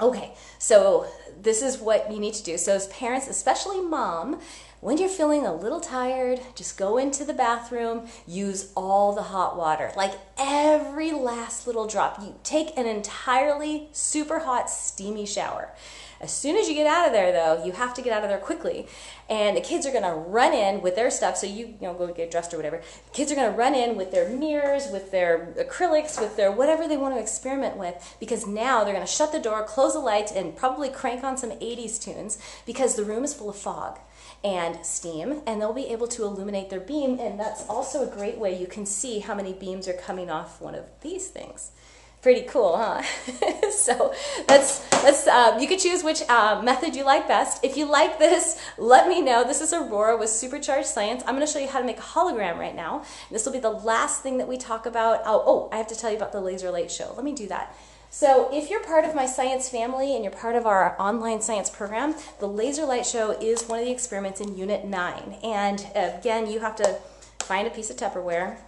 Okay, 0.00 0.32
so 0.58 1.06
this 1.42 1.60
is 1.60 1.78
what 1.78 2.12
you 2.12 2.20
need 2.20 2.34
to 2.34 2.44
do. 2.44 2.56
So 2.56 2.74
as 2.74 2.86
parents, 2.88 3.26
especially 3.26 3.80
mom, 3.80 4.40
when 4.80 4.96
you're 4.96 5.08
feeling 5.08 5.44
a 5.44 5.52
little 5.52 5.80
tired, 5.80 6.40
just 6.54 6.78
go 6.78 6.98
into 6.98 7.24
the 7.24 7.32
bathroom, 7.32 8.06
use 8.24 8.70
all 8.76 9.12
the 9.12 9.24
hot 9.24 9.56
water, 9.56 9.90
like 9.96 10.14
every 10.38 11.10
last 11.10 11.66
little 11.66 11.88
drop. 11.88 12.20
You 12.22 12.36
take 12.44 12.78
an 12.78 12.86
entirely 12.86 13.88
super 13.90 14.38
hot, 14.38 14.70
steamy 14.70 15.26
shower. 15.26 15.72
As 16.20 16.32
soon 16.32 16.56
as 16.56 16.68
you 16.68 16.74
get 16.74 16.86
out 16.86 17.06
of 17.06 17.12
there, 17.12 17.30
though, 17.32 17.64
you 17.64 17.72
have 17.72 17.94
to 17.94 18.02
get 18.02 18.12
out 18.12 18.24
of 18.24 18.28
there 18.28 18.38
quickly. 18.38 18.86
And 19.30 19.56
the 19.56 19.60
kids 19.60 19.86
are 19.86 19.92
going 19.92 20.04
to 20.04 20.12
run 20.12 20.52
in 20.52 20.80
with 20.80 20.96
their 20.96 21.10
stuff. 21.10 21.36
So 21.36 21.46
you, 21.46 21.66
you 21.66 21.76
know, 21.82 21.94
go 21.94 22.08
get 22.12 22.30
dressed 22.30 22.52
or 22.52 22.56
whatever. 22.56 22.78
The 22.78 23.12
kids 23.12 23.30
are 23.30 23.34
going 23.36 23.50
to 23.50 23.56
run 23.56 23.74
in 23.74 23.96
with 23.96 24.10
their 24.10 24.28
mirrors, 24.28 24.88
with 24.90 25.10
their 25.10 25.54
acrylics, 25.58 26.20
with 26.20 26.36
their 26.36 26.50
whatever 26.50 26.88
they 26.88 26.96
want 26.96 27.14
to 27.14 27.20
experiment 27.20 27.76
with. 27.76 28.16
Because 28.18 28.46
now 28.46 28.82
they're 28.82 28.94
going 28.94 29.06
to 29.06 29.12
shut 29.12 29.32
the 29.32 29.38
door, 29.38 29.62
close 29.64 29.92
the 29.92 30.00
lights, 30.00 30.32
and 30.32 30.56
probably 30.56 30.88
crank 30.88 31.22
on 31.22 31.36
some 31.36 31.50
80s 31.50 32.02
tunes 32.02 32.38
because 32.66 32.96
the 32.96 33.04
room 33.04 33.22
is 33.22 33.34
full 33.34 33.50
of 33.50 33.56
fog 33.56 33.98
and 34.44 34.84
steam 34.84 35.42
and 35.46 35.60
they'll 35.60 35.72
be 35.72 35.88
able 35.88 36.06
to 36.06 36.22
illuminate 36.22 36.70
their 36.70 36.80
beam 36.80 37.18
and 37.18 37.40
that's 37.40 37.66
also 37.68 38.08
a 38.08 38.14
great 38.14 38.38
way 38.38 38.56
you 38.56 38.66
can 38.66 38.86
see 38.86 39.18
how 39.18 39.34
many 39.34 39.52
beams 39.52 39.88
are 39.88 39.94
coming 39.94 40.30
off 40.30 40.60
one 40.60 40.74
of 40.74 40.84
these 41.00 41.28
things 41.28 41.72
Pretty 42.20 42.42
cool, 42.42 42.76
huh? 42.76 43.02
so 43.70 44.12
that's 44.48 44.80
that's 45.02 45.28
um, 45.28 45.60
you 45.60 45.68
could 45.68 45.78
choose 45.78 46.02
which 46.02 46.22
uh, 46.28 46.60
method 46.64 46.96
you 46.96 47.04
like 47.04 47.28
best. 47.28 47.64
If 47.64 47.76
you 47.76 47.88
like 47.88 48.18
this, 48.18 48.60
let 48.76 49.06
me 49.06 49.20
know. 49.20 49.44
This 49.44 49.60
is 49.60 49.72
Aurora 49.72 50.16
with 50.16 50.28
Supercharged 50.28 50.88
Science. 50.88 51.22
I'm 51.26 51.36
going 51.36 51.46
to 51.46 51.52
show 51.52 51.60
you 51.60 51.68
how 51.68 51.78
to 51.78 51.86
make 51.86 51.98
a 51.98 52.02
hologram 52.02 52.58
right 52.58 52.74
now. 52.74 53.04
This 53.30 53.46
will 53.46 53.52
be 53.52 53.60
the 53.60 53.70
last 53.70 54.20
thing 54.22 54.38
that 54.38 54.48
we 54.48 54.56
talk 54.56 54.84
about. 54.84 55.22
Oh, 55.26 55.44
oh, 55.46 55.68
I 55.70 55.76
have 55.76 55.86
to 55.88 55.94
tell 55.94 56.10
you 56.10 56.16
about 56.16 56.32
the 56.32 56.40
Laser 56.40 56.72
Light 56.72 56.90
Show. 56.90 57.12
Let 57.14 57.24
me 57.24 57.32
do 57.32 57.46
that. 57.48 57.76
So 58.10 58.48
if 58.52 58.68
you're 58.68 58.82
part 58.82 59.04
of 59.04 59.14
my 59.14 59.26
science 59.26 59.68
family 59.68 60.14
and 60.16 60.24
you're 60.24 60.32
part 60.32 60.56
of 60.56 60.66
our 60.66 61.00
online 61.00 61.40
science 61.40 61.70
program, 61.70 62.16
the 62.40 62.48
Laser 62.48 62.84
Light 62.84 63.06
Show 63.06 63.32
is 63.32 63.68
one 63.68 63.78
of 63.78 63.84
the 63.84 63.92
experiments 63.92 64.40
in 64.40 64.56
Unit 64.56 64.84
9. 64.84 65.36
And 65.44 65.86
again, 65.94 66.50
you 66.50 66.58
have 66.60 66.74
to 66.76 66.98
find 67.40 67.68
a 67.68 67.70
piece 67.70 67.90
of 67.90 67.96
Tupperware 67.96 68.58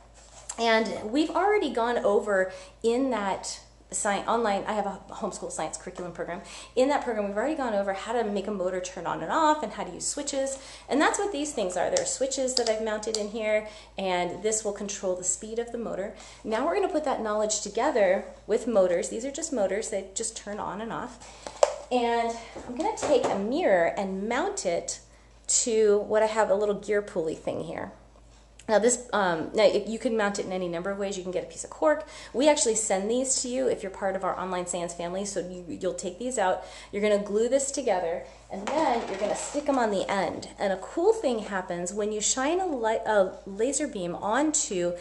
and 0.61 1.11
we've 1.11 1.31
already 1.31 1.71
gone 1.73 1.99
over 1.99 2.53
in 2.83 3.11
that 3.11 3.61
science, 3.91 4.29
online, 4.29 4.65
I 4.67 4.73
have 4.75 4.87
a 4.87 5.01
homeschool 5.11 5.51
science 5.51 5.77
curriculum 5.77 6.13
program. 6.13 6.43
In 6.77 6.89
that 6.89 7.03
program, 7.03 7.27
we've 7.27 7.37
already 7.37 7.57
gone 7.57 7.75
over 7.75 7.93
how 7.93 8.13
to 8.13 8.25
make 8.25 8.47
a 8.47 8.51
motor 8.51 8.81
turn 8.81 9.07
on 9.07 9.23
and 9.23 9.33
off 9.33 9.63
and 9.63 9.73
how 9.73 9.85
to 9.85 9.93
use 9.93 10.07
switches. 10.07 10.59
And 10.89 11.01
that's 11.01 11.19
what 11.19 11.33
these 11.33 11.53
things 11.53 11.77
are. 11.77 11.91
There 11.91 12.03
are 12.03 12.07
switches 12.07 12.55
that 12.55 12.69
I've 12.69 12.85
mounted 12.85 13.17
in 13.17 13.31
here, 13.31 13.69
and 13.99 14.43
this 14.43 14.65
will 14.65 14.73
control 14.73 15.17
the 15.17 15.25
speed 15.25 15.59
of 15.59 15.73
the 15.73 15.79
motor. 15.79 16.15
Now 16.45 16.65
we're 16.65 16.77
going 16.77 16.87
to 16.87 16.93
put 16.93 17.05
that 17.05 17.23
knowledge 17.23 17.63
together 17.63 18.25
with 18.47 18.67
motors. 18.67 19.09
These 19.09 19.25
are 19.25 19.33
just 19.33 19.53
motors 19.53 19.91
that 19.91 20.15
just 20.15 20.37
turn 20.37 20.59
on 20.59 20.81
and 20.81 20.93
off. 20.93 21.19
And 21.91 22.37
I'm 22.69 22.77
going 22.77 22.97
to 22.97 23.03
take 23.03 23.25
a 23.25 23.37
mirror 23.37 23.87
and 23.87 24.29
mount 24.29 24.65
it 24.65 25.01
to 25.49 25.99
what 26.01 26.23
I 26.23 26.27
have 26.27 26.51
a 26.51 26.55
little 26.55 26.77
gear 26.77 27.03
pulley 27.03 27.35
thing 27.35 27.65
here. 27.65 27.93
Now 28.71 28.79
this, 28.79 29.09
um, 29.13 29.51
now 29.53 29.65
you 29.65 29.99
can 29.99 30.17
mount 30.17 30.39
it 30.39 30.47
in 30.47 30.53
any 30.53 30.69
number 30.69 30.93
of 30.93 30.99
ways. 30.99 31.17
You 31.17 31.25
can 31.25 31.33
get 31.33 31.43
a 31.43 31.49
piece 31.49 31.65
of 31.65 31.71
cork. 31.71 32.07
We 32.33 32.49
actually 32.49 32.77
send 32.77 33.11
these 33.11 33.43
to 33.43 33.49
you 33.49 33.67
if 33.67 33.83
you're 33.83 33.91
part 33.91 34.15
of 34.15 34.23
our 34.23 34.39
online 34.39 34.69
science 34.69 34.95
family. 34.95 35.25
So 35.25 35.41
you, 35.41 35.65
you'll 35.67 35.95
take 35.95 36.21
these 36.21 36.39
out. 36.39 36.63
You're 36.93 37.03
going 37.03 37.19
to 37.19 37.25
glue 37.25 37.49
this 37.49 37.73
together, 37.73 38.23
and 38.49 38.65
then 38.69 39.01
you're 39.09 39.19
going 39.19 39.33
to 39.33 39.37
stick 39.37 39.67
them 39.67 39.77
on 39.77 39.91
the 39.91 40.09
end. 40.09 40.51
And 40.57 40.73
a 40.73 40.77
cool 40.77 41.13
thing 41.13 41.41
happens 41.41 41.93
when 41.93 42.13
you 42.13 42.21
shine 42.21 42.61
a, 42.61 42.67
light, 42.67 43.01
a 43.07 43.39
laser 43.45 43.89
beam 43.89 44.15
onto 44.15 44.93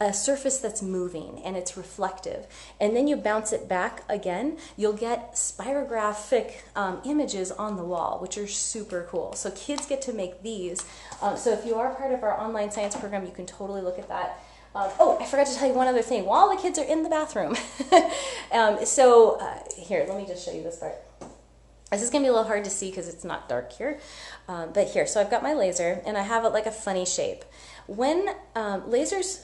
a 0.00 0.12
surface 0.12 0.58
that's 0.58 0.82
moving 0.82 1.40
and 1.44 1.56
it's 1.56 1.76
reflective, 1.76 2.46
and 2.80 2.94
then 2.94 3.06
you 3.06 3.16
bounce 3.16 3.52
it 3.52 3.68
back 3.68 4.02
again, 4.08 4.58
you'll 4.76 4.92
get 4.92 5.34
spirographic 5.34 6.54
um, 6.74 7.00
images 7.04 7.50
on 7.50 7.76
the 7.76 7.84
wall, 7.84 8.18
which 8.20 8.36
are 8.38 8.46
super 8.46 9.06
cool. 9.10 9.32
So 9.32 9.50
kids 9.50 9.86
get 9.86 10.02
to 10.02 10.12
make 10.12 10.42
these. 10.42 10.84
Um, 11.22 11.36
so 11.36 11.52
if 11.52 11.64
you 11.64 11.76
are 11.76 11.94
part 11.94 12.12
of 12.12 12.22
our 12.22 12.38
online 12.38 12.70
science 12.70 12.96
program, 12.96 13.24
you 13.24 13.32
can 13.32 13.46
totally 13.46 13.80
look 13.80 13.98
at 13.98 14.08
that. 14.08 14.42
Um, 14.74 14.90
oh, 15.00 15.18
I 15.18 15.24
forgot 15.24 15.46
to 15.46 15.54
tell 15.54 15.68
you 15.68 15.74
one 15.74 15.86
other 15.86 16.02
thing. 16.02 16.26
While 16.26 16.54
the 16.54 16.60
kids 16.60 16.78
are 16.78 16.84
in 16.84 17.02
the 17.02 17.08
bathroom, 17.08 17.56
um, 18.52 18.84
so 18.84 19.38
uh, 19.40 19.58
here, 19.78 20.04
let 20.06 20.18
me 20.18 20.26
just 20.26 20.44
show 20.44 20.52
you 20.52 20.62
this 20.62 20.76
part. 20.76 20.96
This 21.90 22.02
is 22.02 22.10
going 22.10 22.22
to 22.22 22.26
be 22.26 22.28
a 22.28 22.32
little 22.32 22.46
hard 22.46 22.64
to 22.64 22.70
see 22.70 22.90
because 22.90 23.08
it's 23.08 23.24
not 23.24 23.48
dark 23.48 23.72
here. 23.72 24.00
Um, 24.48 24.72
but 24.74 24.88
here, 24.88 25.06
so 25.06 25.20
I've 25.20 25.30
got 25.30 25.42
my 25.42 25.54
laser 25.54 26.02
and 26.04 26.18
I 26.18 26.22
have 26.22 26.44
it 26.44 26.48
like 26.48 26.66
a 26.66 26.72
funny 26.72 27.06
shape. 27.06 27.44
When 27.86 28.28
um, 28.54 28.82
lasers 28.82 29.40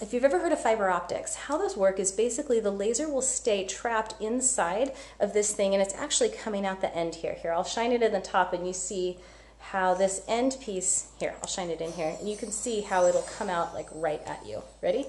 if 0.00 0.14
you've 0.14 0.24
ever 0.24 0.38
heard 0.38 0.52
of 0.52 0.60
fiber 0.60 0.88
optics, 0.88 1.34
how 1.34 1.58
those 1.58 1.76
work 1.76 1.98
is 1.98 2.10
basically 2.10 2.58
the 2.58 2.70
laser 2.70 3.08
will 3.08 3.22
stay 3.22 3.66
trapped 3.66 4.14
inside 4.20 4.92
of 5.18 5.34
this 5.34 5.52
thing 5.52 5.74
and 5.74 5.82
it's 5.82 5.94
actually 5.94 6.30
coming 6.30 6.64
out 6.64 6.80
the 6.80 6.94
end 6.96 7.16
here. 7.16 7.34
Here, 7.34 7.52
I'll 7.52 7.64
shine 7.64 7.92
it 7.92 8.02
in 8.02 8.12
the 8.12 8.20
top 8.20 8.52
and 8.52 8.66
you 8.66 8.72
see 8.72 9.18
how 9.58 9.92
this 9.92 10.22
end 10.26 10.56
piece, 10.60 11.08
here, 11.18 11.34
I'll 11.42 11.48
shine 11.48 11.68
it 11.68 11.82
in 11.82 11.92
here, 11.92 12.16
and 12.18 12.28
you 12.28 12.36
can 12.36 12.50
see 12.50 12.80
how 12.80 13.04
it'll 13.04 13.22
come 13.22 13.50
out 13.50 13.74
like 13.74 13.88
right 13.92 14.22
at 14.26 14.46
you. 14.46 14.62
Ready? 14.82 15.06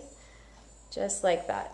Just 0.91 1.23
like 1.23 1.47
that. 1.47 1.73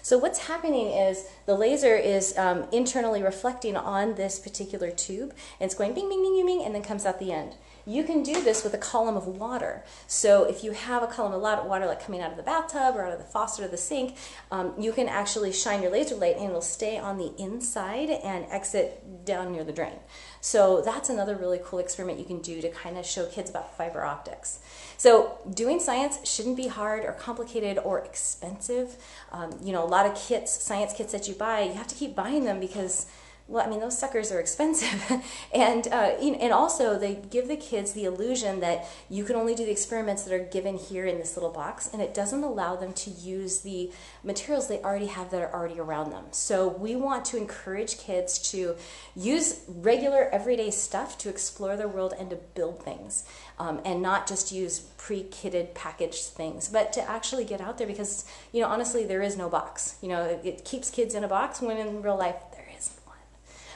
So 0.00 0.18
what's 0.18 0.48
happening 0.48 0.88
is 0.88 1.26
the 1.46 1.54
laser 1.54 1.94
is 1.94 2.36
um, 2.36 2.64
internally 2.72 3.22
reflecting 3.22 3.76
on 3.76 4.14
this 4.14 4.38
particular 4.38 4.90
tube, 4.90 5.34
and 5.60 5.66
it's 5.66 5.74
going 5.74 5.94
bing, 5.94 6.08
bing, 6.08 6.22
bing, 6.22 6.36
bing, 6.36 6.46
bing, 6.46 6.64
and 6.64 6.74
then 6.74 6.82
comes 6.82 7.06
out 7.06 7.18
the 7.18 7.32
end. 7.32 7.54
You 7.86 8.02
can 8.04 8.22
do 8.22 8.42
this 8.42 8.64
with 8.64 8.74
a 8.74 8.78
column 8.78 9.16
of 9.16 9.26
water. 9.26 9.84
So 10.06 10.44
if 10.44 10.64
you 10.64 10.72
have 10.72 11.02
a 11.02 11.06
column 11.06 11.32
of 11.32 11.42
water 11.42 11.86
like 11.86 12.04
coming 12.04 12.20
out 12.20 12.30
of 12.30 12.36
the 12.36 12.42
bathtub 12.42 12.96
or 12.96 13.04
out 13.06 13.12
of 13.12 13.18
the 13.18 13.24
faucet 13.24 13.64
or 13.64 13.68
the 13.68 13.76
sink, 13.76 14.16
um, 14.50 14.74
you 14.78 14.92
can 14.92 15.08
actually 15.08 15.52
shine 15.52 15.82
your 15.82 15.90
laser 15.90 16.14
light 16.14 16.36
and 16.36 16.46
it'll 16.46 16.60
stay 16.60 16.98
on 16.98 17.18
the 17.18 17.32
inside 17.38 18.10
and 18.10 18.46
exit 18.50 19.24
down 19.24 19.52
near 19.52 19.64
the 19.64 19.72
drain. 19.72 19.98
So 20.40 20.82
that's 20.82 21.08
another 21.08 21.36
really 21.36 21.60
cool 21.62 21.78
experiment 21.78 22.18
you 22.18 22.24
can 22.24 22.40
do 22.40 22.60
to 22.60 22.70
kind 22.70 22.96
of 22.96 23.06
show 23.06 23.26
kids 23.26 23.50
about 23.50 23.76
fiber 23.76 24.04
optics. 24.04 24.60
So 24.96 25.38
doing 25.52 25.80
science 25.80 26.18
shouldn't 26.28 26.56
be 26.56 26.68
hard 26.68 27.04
or 27.04 27.12
complicated 27.12 27.78
or 27.78 28.00
expensive. 28.00 28.96
Um, 29.32 29.58
you 29.62 29.72
know, 29.72 29.84
a 29.84 29.88
lot 29.88 30.06
of 30.06 30.14
kits, 30.14 30.52
science 30.52 30.92
kits 30.92 31.12
that 31.12 31.28
you 31.28 31.34
buy, 31.34 31.62
you 31.62 31.74
have 31.74 31.88
to 31.88 31.94
keep 31.94 32.14
buying 32.14 32.44
them 32.44 32.60
because 32.60 33.06
well, 33.46 33.64
I 33.64 33.68
mean, 33.68 33.80
those 33.80 33.98
suckers 33.98 34.32
are 34.32 34.40
expensive. 34.40 35.04
and, 35.54 35.86
uh, 35.88 36.16
and 36.18 36.52
also, 36.52 36.98
they 36.98 37.16
give 37.16 37.46
the 37.46 37.56
kids 37.56 37.92
the 37.92 38.04
illusion 38.04 38.60
that 38.60 38.86
you 39.10 39.22
can 39.22 39.36
only 39.36 39.54
do 39.54 39.66
the 39.66 39.70
experiments 39.70 40.22
that 40.22 40.32
are 40.32 40.44
given 40.44 40.78
here 40.78 41.04
in 41.04 41.18
this 41.18 41.36
little 41.36 41.50
box, 41.50 41.90
and 41.92 42.00
it 42.00 42.14
doesn't 42.14 42.42
allow 42.42 42.74
them 42.74 42.94
to 42.94 43.10
use 43.10 43.60
the 43.60 43.92
materials 44.22 44.68
they 44.68 44.80
already 44.80 45.06
have 45.06 45.30
that 45.30 45.42
are 45.42 45.52
already 45.52 45.78
around 45.78 46.10
them. 46.10 46.24
So, 46.30 46.68
we 46.68 46.96
want 46.96 47.26
to 47.26 47.36
encourage 47.36 47.98
kids 47.98 48.38
to 48.50 48.76
use 49.14 49.60
regular, 49.68 50.30
everyday 50.32 50.70
stuff 50.70 51.18
to 51.18 51.28
explore 51.28 51.76
their 51.76 51.88
world 51.88 52.14
and 52.18 52.30
to 52.30 52.36
build 52.36 52.82
things, 52.82 53.24
um, 53.58 53.82
and 53.84 54.00
not 54.00 54.26
just 54.26 54.52
use 54.52 54.80
pre 54.96 55.24
kitted, 55.24 55.74
packaged 55.74 56.28
things, 56.28 56.68
but 56.68 56.94
to 56.94 57.02
actually 57.02 57.44
get 57.44 57.60
out 57.60 57.76
there 57.76 57.86
because, 57.86 58.24
you 58.52 58.62
know, 58.62 58.68
honestly, 58.68 59.04
there 59.04 59.20
is 59.20 59.36
no 59.36 59.50
box. 59.50 59.96
You 60.00 60.08
know, 60.08 60.24
it, 60.24 60.40
it 60.44 60.64
keeps 60.64 60.88
kids 60.88 61.14
in 61.14 61.24
a 61.24 61.28
box 61.28 61.60
when 61.60 61.76
in 61.76 62.00
real 62.00 62.16
life, 62.16 62.36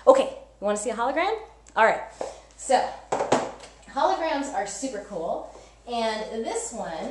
Okay, 0.09 0.23
you 0.23 0.65
want 0.65 0.79
to 0.79 0.83
see 0.83 0.88
a 0.88 0.95
hologram? 0.95 1.37
All 1.77 1.85
right, 1.85 2.00
so 2.57 2.83
holograms 3.91 4.55
are 4.55 4.67
super 4.67 5.05
cool. 5.07 5.55
And 5.87 6.43
this 6.43 6.73
one, 6.73 7.11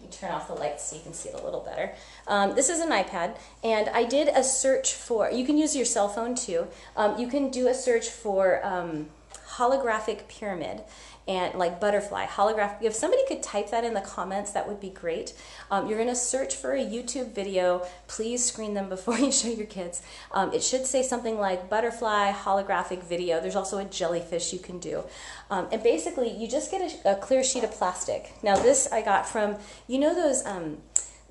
you 0.00 0.06
turn 0.12 0.30
off 0.30 0.46
the 0.46 0.54
lights 0.54 0.84
so 0.84 0.94
you 0.94 1.02
can 1.02 1.12
see 1.12 1.30
it 1.30 1.34
a 1.34 1.44
little 1.44 1.58
better. 1.58 1.92
Um, 2.28 2.54
this 2.54 2.68
is 2.68 2.78
an 2.78 2.90
iPad, 2.90 3.36
and 3.64 3.88
I 3.88 4.04
did 4.04 4.28
a 4.28 4.44
search 4.44 4.94
for, 4.94 5.32
you 5.32 5.44
can 5.44 5.58
use 5.58 5.74
your 5.74 5.84
cell 5.84 6.08
phone 6.08 6.36
too. 6.36 6.68
Um, 6.96 7.18
you 7.18 7.26
can 7.26 7.50
do 7.50 7.66
a 7.66 7.74
search 7.74 8.08
for 8.08 8.64
um, 8.64 9.08
holographic 9.60 10.26
pyramid 10.26 10.80
and 11.28 11.54
like 11.54 11.78
butterfly. 11.80 12.24
Holographic 12.24 12.82
if 12.82 12.94
somebody 12.94 13.22
could 13.28 13.42
type 13.42 13.70
that 13.70 13.84
in 13.84 13.92
the 13.92 14.00
comments 14.00 14.52
that 14.52 14.66
would 14.66 14.80
be 14.80 14.88
great. 14.88 15.34
Um, 15.70 15.86
you're 15.86 15.98
going 15.98 16.08
to 16.08 16.16
search 16.16 16.56
for 16.56 16.72
a 16.72 16.80
youtube 16.80 17.34
video. 17.34 17.86
Please 18.08 18.42
screen 18.42 18.72
them 18.72 18.88
before 18.88 19.18
you 19.26 19.30
show 19.30 19.48
your 19.48 19.66
kids. 19.66 20.02
Um, 20.32 20.52
it 20.54 20.62
should 20.62 20.86
say 20.86 21.02
something 21.02 21.38
like 21.38 21.68
butterfly 21.68 22.32
holographic 22.32 23.02
video. 23.02 23.40
There's 23.40 23.56
also 23.56 23.78
a 23.78 23.84
jellyfish 23.84 24.52
you 24.52 24.58
can 24.58 24.78
do. 24.78 25.04
Um, 25.50 25.68
and 25.70 25.82
basically 25.82 26.30
you 26.30 26.48
just 26.48 26.70
get 26.70 26.80
a, 26.80 27.12
a, 27.12 27.16
clear 27.16 27.44
sheet 27.44 27.64
of 27.64 27.72
plastic. 27.72 28.32
Now 28.42 28.56
this 28.56 28.88
i 28.90 29.02
got 29.02 29.28
from 29.28 29.56
you 29.88 29.98
know 29.98 30.14
those 30.14 30.44
um, 30.46 30.78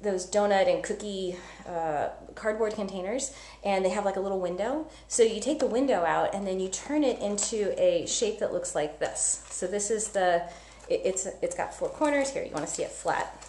those 0.02 0.30
donut 0.30 0.74
and 0.74 0.84
cookie 0.84 1.36
uh, 1.68 2.10
cardboard 2.36 2.74
containers 2.74 3.34
and 3.64 3.84
they 3.84 3.90
have 3.90 4.06
like 4.06 4.16
a 4.16 4.20
little 4.20 4.40
window. 4.40 4.88
So 5.08 5.24
you 5.24 5.42
take 5.42 5.60
the 5.60 5.68
window 5.68 6.04
out 6.06 6.34
and 6.34 6.48
then 6.48 6.60
you 6.60 6.70
turn 6.70 7.04
it 7.04 7.20
into 7.20 7.80
a 7.82 8.06
shape 8.06 8.40
that 8.40 8.54
looks 8.54 8.76
like 8.76 9.00
this. 9.00 9.46
So 9.50 9.68
this 9.68 9.92
is 9.92 10.10
the, 10.10 10.44
it, 10.88 11.02
it's, 11.04 11.28
it's 11.42 11.56
got 11.56 11.74
four 11.74 11.90
corners. 11.90 12.32
Here, 12.32 12.44
you 12.44 12.52
want 12.52 12.66
to 12.66 12.74
see 12.74 12.84
it 12.84 12.92
flat. 12.92 13.46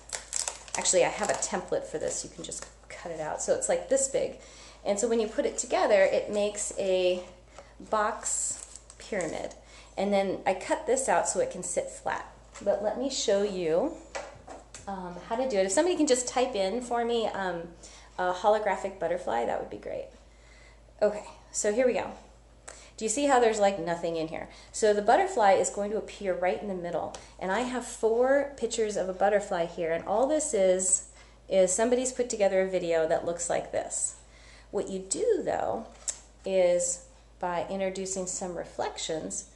Actually, 0.77 1.05
I 1.05 1.09
have 1.09 1.31
a 1.31 1.35
template 1.35 1.85
for 1.85 1.99
this. 1.99 2.25
You 2.25 2.31
can 2.31 2.45
just 2.45 2.67
cut 2.89 3.13
it 3.13 3.21
out. 3.21 3.43
So 3.43 3.55
it's 3.55 3.69
like 3.69 3.89
this 3.89 4.09
big. 4.09 4.39
And 4.85 4.99
so 4.99 5.09
when 5.09 5.21
you 5.21 5.27
put 5.27 5.45
it 5.45 5.59
together, 5.59 6.03
it 6.03 6.31
makes 6.31 6.73
a 6.79 7.23
box 7.91 8.81
pyramid. 8.99 9.55
And 9.97 10.13
then 10.13 10.39
I 10.47 10.55
cut 10.55 10.87
this 10.87 11.09
out 11.09 11.29
so 11.29 11.41
it 11.41 11.51
can 11.51 11.63
sit 11.63 11.91
flat. 11.91 12.33
But 12.63 12.83
let 12.83 12.99
me 12.99 13.11
show 13.11 13.43
you 13.43 13.95
um, 14.87 15.17
how 15.29 15.37
to 15.37 15.49
do 15.49 15.57
it. 15.59 15.67
If 15.67 15.73
somebody 15.73 15.97
can 15.97 16.07
just 16.07 16.29
type 16.29 16.55
in 16.55 16.81
for 16.81 17.05
me 17.05 17.27
um, 17.27 17.63
a 18.19 18.33
holographic 18.33 18.99
butterfly, 18.99 19.47
that 19.47 19.61
would 19.61 19.71
be 19.71 19.77
great. 19.77 20.07
Okay, 21.03 21.25
so 21.53 21.73
here 21.73 21.87
we 21.87 21.95
go. 21.95 22.11
Do 22.97 23.07
you 23.07 23.09
see 23.09 23.27
how 23.27 23.41
there's 23.41 23.59
like 23.59 23.79
nothing 23.79 24.17
in 24.17 24.29
here? 24.29 24.51
So 24.73 24.93
the 24.93 25.01
butterfly 25.01 25.53
is 25.53 25.71
going 25.71 25.91
to 25.93 25.97
appear 25.97 26.35
right 26.35 26.61
in 26.61 26.69
the 26.69 26.75
middle. 26.75 27.17
And 27.39 27.51
I 27.51 27.61
have 27.61 27.87
four 27.87 28.53
pictures 28.59 28.99
of 28.99 29.09
a 29.09 29.15
butterfly 29.15 29.65
here. 29.65 29.93
And 29.93 30.05
all 30.05 30.27
this 30.27 30.53
is, 30.53 31.09
is 31.49 31.73
somebody's 31.73 32.13
put 32.13 32.29
together 32.29 32.61
a 32.61 32.69
video 32.69 33.09
that 33.09 33.25
looks 33.25 33.49
like 33.49 33.73
this. 33.73 34.17
What 34.71 34.91
you 34.91 34.99
do 34.99 35.43
though, 35.43 35.87
is 36.45 37.07
by 37.39 37.67
introducing 37.71 38.27
some 38.27 38.55
reflections, 38.55 39.47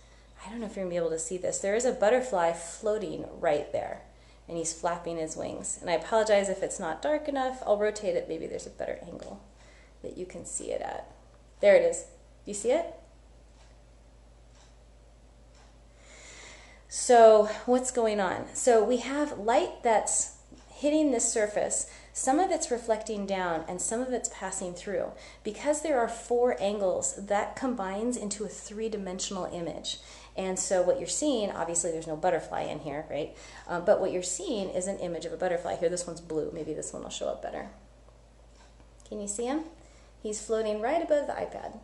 I 0.45 0.49
don't 0.49 0.61
know 0.61 0.67
if 0.67 0.77
you're 0.77 0.87
gonna 0.87 0.95
be 0.95 0.97
able 0.97 1.11
to 1.11 1.19
see 1.19 1.37
this, 1.37 1.59
there 1.59 1.77
is 1.77 1.85
a 1.85 1.93
butterfly 1.93 2.53
floating 2.53 3.27
right 3.41 3.71
there 3.73 4.01
and 4.49 4.59
he's 4.59 4.73
flapping 4.73 5.17
his 5.17 5.37
wings. 5.37 5.79
And 5.81 5.89
I 5.89 5.95
apologize 5.95 6.49
if 6.49 6.63
it's 6.63 6.79
not 6.79 7.03
dark 7.03 7.29
enough. 7.29 7.63
I'll 7.67 7.79
rotate 7.79 8.17
it. 8.17 8.29
Maybe 8.29 8.47
there's 8.47 8.67
a 8.67 8.71
better 8.71 8.99
angle 9.03 9.43
that 10.03 10.19
you 10.19 10.27
can 10.27 10.45
see 10.45 10.71
it 10.71 10.83
at. 10.83 11.11
There 11.61 11.75
it 11.77 11.83
is. 11.83 12.05
You 12.45 12.55
see 12.55 12.73
it? 12.73 12.95
So 16.89 17.47
what's 17.67 17.91
going 17.91 18.21
on? 18.21 18.47
So 18.55 18.85
we 18.85 18.99
have 18.99 19.39
light 19.39 19.83
that's 19.83 20.37
hitting 20.69 21.11
this 21.11 21.31
surface 21.31 21.91
some 22.17 22.39
of 22.39 22.53
it's 22.53 22.71
reflecting 22.71 23.27
down 23.27 23.65
and 23.67 23.83
some 23.83 24.01
of 24.01 24.13
it's 24.13 24.31
passing 24.33 24.73
through. 24.73 25.11
Because 25.43 25.83
there 25.83 25.99
are 25.99 26.07
four 26.07 26.57
angles, 26.63 27.27
that 27.27 27.57
combines 27.57 28.17
into 28.17 28.45
a 28.45 28.49
three-dimensional 28.49 29.47
image. 29.53 29.99
And 30.37 30.57
so 30.57 30.81
what 30.81 31.01
you're 31.01 31.09
seeing, 31.09 31.51
obviously 31.51 31.91
there's 31.91 32.07
no 32.07 32.15
butterfly 32.15 32.63
in 32.63 32.79
here, 32.79 33.05
right? 33.11 33.37
Um, 33.67 33.85
but 33.85 34.01
what 34.01 34.13
you're 34.13 34.23
seeing 34.23 34.69
is 34.71 34.87
an 34.87 35.01
image 35.01 35.25
of 35.25 35.33
a 35.33 35.37
butterfly. 35.37 35.75
Here, 35.75 35.89
this 35.89 36.07
one's 36.07 36.21
blue. 36.21 36.53
Maybe 36.55 36.73
this 36.73 36.93
one 36.93 37.03
will 37.03 37.11
show 37.11 37.29
up 37.29 37.43
better. 37.43 37.69
Can 39.09 39.21
you 39.21 39.27
see 39.27 39.47
him? 39.47 39.65
He's 40.23 40.41
floating 40.41 40.81
right 40.81 41.03
above 41.03 41.27
the 41.27 41.33
iPad. 41.33 41.81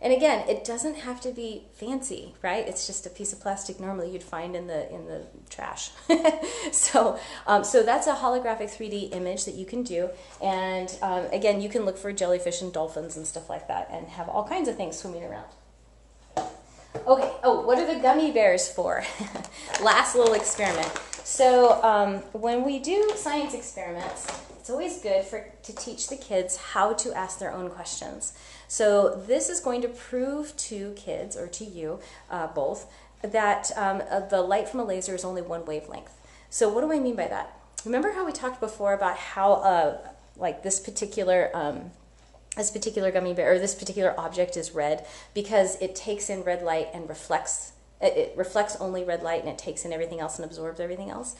And 0.00 0.12
again, 0.12 0.48
it 0.48 0.64
doesn't 0.64 0.96
have 0.96 1.20
to 1.22 1.30
be 1.30 1.64
fancy, 1.72 2.34
right? 2.42 2.66
It's 2.66 2.86
just 2.86 3.06
a 3.06 3.10
piece 3.10 3.32
of 3.32 3.40
plastic 3.40 3.80
normally 3.80 4.10
you'd 4.10 4.22
find 4.22 4.54
in 4.54 4.66
the 4.66 4.92
in 4.92 5.06
the 5.06 5.26
trash. 5.48 5.90
so, 6.72 7.18
um, 7.46 7.64
so 7.64 7.82
that's 7.82 8.06
a 8.06 8.14
holographic 8.14 8.70
3D 8.76 9.14
image 9.14 9.44
that 9.46 9.54
you 9.54 9.64
can 9.64 9.82
do. 9.82 10.10
And 10.42 10.96
um, 11.02 11.26
again, 11.32 11.60
you 11.60 11.68
can 11.68 11.84
look 11.84 11.96
for 11.96 12.12
jellyfish 12.12 12.60
and 12.62 12.72
dolphins 12.72 13.16
and 13.16 13.26
stuff 13.26 13.48
like 13.48 13.68
that, 13.68 13.88
and 13.90 14.06
have 14.08 14.28
all 14.28 14.46
kinds 14.46 14.68
of 14.68 14.76
things 14.76 14.98
swimming 14.98 15.24
around. 15.24 15.48
Okay. 17.06 17.32
Oh, 17.42 17.60
what 17.60 17.78
are 17.78 17.92
the 17.92 18.00
gummy 18.00 18.32
bears 18.32 18.68
for? 18.68 19.04
Last 19.82 20.14
little 20.14 20.34
experiment. 20.34 20.90
So 21.24 21.82
um, 21.82 22.16
when 22.32 22.64
we 22.64 22.78
do 22.78 23.12
science 23.16 23.54
experiments, 23.54 24.26
it's 24.58 24.70
always 24.70 25.00
good 25.00 25.24
for 25.24 25.52
to 25.62 25.74
teach 25.74 26.08
the 26.08 26.16
kids 26.16 26.56
how 26.56 26.92
to 26.94 27.12
ask 27.12 27.38
their 27.38 27.52
own 27.52 27.70
questions. 27.70 28.32
So 28.68 29.22
this 29.26 29.48
is 29.48 29.60
going 29.60 29.82
to 29.82 29.88
prove 29.88 30.56
to 30.56 30.92
kids, 30.94 31.36
or 31.36 31.46
to 31.48 31.64
you 31.64 32.00
uh, 32.30 32.48
both, 32.48 32.90
that 33.22 33.70
um, 33.76 34.02
uh, 34.10 34.20
the 34.20 34.42
light 34.42 34.68
from 34.68 34.80
a 34.80 34.84
laser 34.84 35.14
is 35.14 35.24
only 35.24 35.42
one 35.42 35.64
wavelength. 35.64 36.12
So 36.50 36.68
what 36.68 36.80
do 36.80 36.92
I 36.92 36.98
mean 36.98 37.16
by 37.16 37.28
that? 37.28 37.58
Remember 37.84 38.12
how 38.12 38.24
we 38.24 38.32
talked 38.32 38.60
before 38.60 38.92
about 38.92 39.16
how 39.16 39.54
uh, 39.54 39.98
like 40.36 40.62
this 40.62 40.80
particular 40.80 41.50
um, 41.54 41.90
this 42.56 42.70
particular 42.70 43.10
gummy 43.10 43.34
bear 43.34 43.52
or 43.52 43.58
this 43.58 43.74
particular 43.74 44.18
object 44.18 44.56
is 44.56 44.72
red 44.72 45.06
because 45.34 45.76
it 45.80 45.94
takes 45.94 46.30
in 46.30 46.42
red 46.42 46.62
light 46.62 46.88
and 46.92 47.08
reflects 47.08 47.72
it, 48.00 48.34
reflects 48.36 48.76
only 48.76 49.04
red 49.04 49.22
light 49.22 49.40
and 49.40 49.48
it 49.48 49.58
takes 49.58 49.84
in 49.84 49.92
everything 49.92 50.20
else 50.20 50.36
and 50.36 50.44
absorbs 50.44 50.80
everything 50.80 51.10
else. 51.10 51.34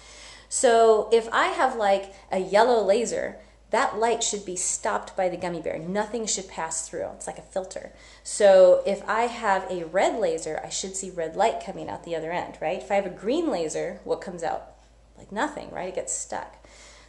So 0.48 1.08
if 1.12 1.28
I 1.32 1.48
have 1.48 1.76
like 1.76 2.14
a 2.30 2.38
yellow 2.38 2.82
laser 2.82 3.38
that 3.70 3.98
light 3.98 4.22
should 4.22 4.44
be 4.44 4.56
stopped 4.56 5.16
by 5.16 5.28
the 5.28 5.36
gummy 5.36 5.60
bear. 5.60 5.78
Nothing 5.78 6.26
should 6.26 6.48
pass 6.48 6.88
through. 6.88 7.08
It's 7.14 7.26
like 7.26 7.38
a 7.38 7.42
filter. 7.42 7.92
So 8.22 8.82
if 8.86 9.06
I 9.08 9.22
have 9.22 9.68
a 9.68 9.84
red 9.86 10.20
laser, 10.20 10.60
I 10.64 10.68
should 10.68 10.94
see 10.94 11.10
red 11.10 11.34
light 11.34 11.64
coming 11.64 11.88
out 11.88 12.04
the 12.04 12.14
other 12.14 12.30
end, 12.30 12.58
right? 12.60 12.78
If 12.80 12.92
I 12.92 12.94
have 12.94 13.06
a 13.06 13.10
green 13.10 13.50
laser, 13.50 14.00
what 14.04 14.20
comes 14.20 14.44
out? 14.44 14.74
Like 15.18 15.32
nothing, 15.32 15.70
right? 15.70 15.88
It 15.88 15.96
gets 15.96 16.16
stuck. 16.16 16.64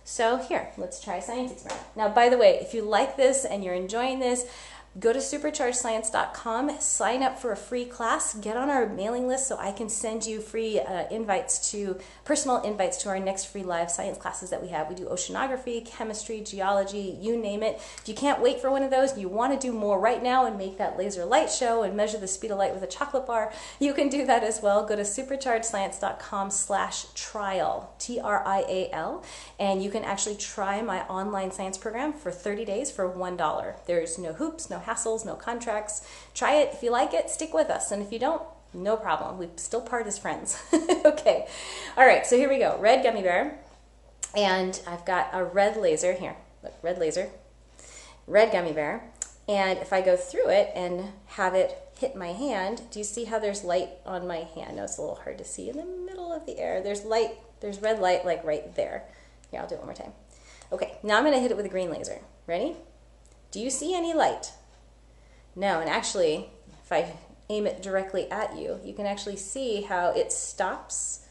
So 0.09 0.37
here, 0.37 0.69
let's 0.77 1.01
try 1.01 1.17
a 1.17 1.21
science 1.21 1.51
experiment. 1.51 1.85
Now, 1.97 2.07
by 2.07 2.29
the 2.29 2.37
way, 2.37 2.59
if 2.61 2.73
you 2.73 2.81
like 2.81 3.17
this 3.17 3.43
and 3.43 3.61
you're 3.61 3.73
enjoying 3.73 4.19
this, 4.19 4.45
go 4.99 5.13
to 5.13 5.19
superchargedscience.com, 5.19 6.79
sign 6.79 7.21
up 7.21 7.37
for 7.37 7.51
a 7.51 7.57
free 7.57 7.85
class, 7.85 8.33
get 8.35 8.57
on 8.57 8.69
our 8.69 8.87
mailing 8.87 9.27
list 9.27 9.47
so 9.47 9.57
I 9.57 9.71
can 9.71 9.89
send 9.89 10.25
you 10.25 10.39
free 10.39 10.79
uh, 10.79 11.07
invites 11.11 11.71
to 11.71 11.99
personal 12.25 12.61
invites 12.61 12.97
to 13.03 13.09
our 13.09 13.19
next 13.19 13.45
free 13.45 13.63
live 13.63 13.91
science 13.91 14.17
classes 14.17 14.49
that 14.49 14.61
we 14.61 14.69
have. 14.69 14.89
We 14.89 14.95
do 14.95 15.05
oceanography, 15.05 15.85
chemistry, 15.85 16.41
geology, 16.41 17.17
you 17.19 17.37
name 17.37 17.61
it. 17.61 17.75
If 18.01 18.07
you 18.07 18.15
can't 18.15 18.41
wait 18.41 18.59
for 18.59 18.71
one 18.71 18.83
of 18.83 18.89
those 18.89 19.17
you 19.17 19.29
want 19.29 19.59
to 19.59 19.67
do 19.67 19.73
more 19.73 19.99
right 19.99 20.21
now 20.21 20.45
and 20.45 20.57
make 20.57 20.77
that 20.77 20.97
laser 20.97 21.25
light 21.25 21.51
show 21.51 21.83
and 21.83 21.95
measure 21.95 22.17
the 22.17 22.27
speed 22.27 22.51
of 22.51 22.57
light 22.57 22.73
with 22.73 22.83
a 22.83 22.87
chocolate 22.87 23.27
bar, 23.27 23.53
you 23.79 23.93
can 23.93 24.09
do 24.09 24.25
that 24.25 24.43
as 24.43 24.61
well. 24.61 24.85
Go 24.85 24.95
to 24.95 25.03
superchargedscience.com 25.03 26.49
slash 26.49 27.05
trial, 27.13 27.93
T-R-I-A-L, 27.99 29.23
and 29.59 29.83
you 29.83 29.91
can 29.91 30.03
actually 30.03 30.35
try 30.35 30.81
my 30.81 31.01
online 31.07 31.51
science 31.51 31.77
program 31.77 32.13
for 32.13 32.31
30 32.31 32.65
days 32.65 32.91
for 32.91 33.09
$1. 33.11 33.85
There's 33.85 34.17
no 34.17 34.33
hoops, 34.33 34.69
no 34.69 34.79
hassles, 34.88 35.25
no 35.25 35.36
contracts. 35.36 36.08
Try 36.34 36.56
it. 36.56 36.74
If 36.74 36.82
you 36.82 36.91
like 36.91 37.13
it, 37.13 37.29
stick 37.29 37.53
with 37.53 37.70
us. 37.70 37.91
And 37.91 38.01
if 38.01 38.12
you 38.12 38.20
don't, 38.20 38.41
no 38.74 38.98
problem. 38.98 39.38
We 39.38 39.50
still 39.58 39.82
part 39.82 40.08
as 40.08 40.17
friends. 40.17 40.62
okay. 41.06 41.48
All 41.98 42.06
right. 42.06 42.25
So 42.25 42.38
here 42.38 42.50
we 42.50 42.60
go. 42.60 42.77
Red 42.79 43.03
gummy 43.03 43.22
bear. 43.22 43.60
And 44.36 44.79
I've 44.88 45.06
got 45.06 45.29
a 45.34 45.44
red 45.44 45.77
laser 45.77 46.13
here. 46.13 46.36
Look, 46.63 46.74
red 46.82 46.98
laser. 46.98 47.29
Red 48.25 48.51
gummy 48.51 48.74
bear. 48.74 49.03
And 49.48 49.79
if 49.79 49.94
I 49.94 50.01
go 50.01 50.17
through 50.17 50.50
it 50.50 50.72
and 50.75 51.12
have 51.27 51.53
it 51.53 51.77
hit 51.98 52.15
my 52.15 52.34
hand, 52.34 52.82
do 52.91 53.00
you 53.00 53.06
see 53.06 53.25
how 53.25 53.39
there's 53.39 53.63
light 53.63 53.89
on 54.06 54.28
my 54.28 54.39
hand? 54.56 54.76
Now 54.76 54.84
it's 54.84 54.97
a 54.97 55.02
little 55.02 55.15
hard 55.15 55.38
to 55.38 55.45
see 55.45 55.69
in 55.69 55.78
the 55.78 55.86
middle 55.86 56.34
of 56.34 56.45
the 56.45 56.60
air. 56.60 56.82
There's 56.82 57.06
light, 57.06 57.32
there's 57.62 57.82
red 57.82 58.00
light 58.00 58.26
like 58.26 58.43
right 58.43 58.76
there. 58.76 59.06
Here, 59.50 59.62
I'll 59.62 59.67
do 59.67 59.76
it 59.76 59.80
one 59.80 59.88
more 59.88 59.95
time. 59.95 60.12
Okay, 60.71 60.97
now 61.02 61.17
I'm 61.17 61.23
going 61.23 61.34
to 61.34 61.39
hit 61.39 61.52
it 61.52 61.58
with 61.58 61.65
a 61.65 61.69
green 61.69 61.89
laser. 61.89 62.19
Ready? 62.45 62.76
Do 63.52 63.62
you 63.62 63.69
see 63.69 63.95
any 63.95 64.13
light? 64.13 64.52
No, 65.58 65.80
and 65.80 65.89
actually, 65.89 66.52
if 66.84 66.91
I 66.91 67.13
aim 67.50 67.65
it 67.65 67.82
directly 67.82 68.30
at 68.30 68.56
you, 68.56 68.80
you 68.86 68.93
can 68.93 69.08
actually 69.08 69.38
see 69.38 69.82
how 69.82 70.12
it 70.12 70.32
stops 70.32 71.26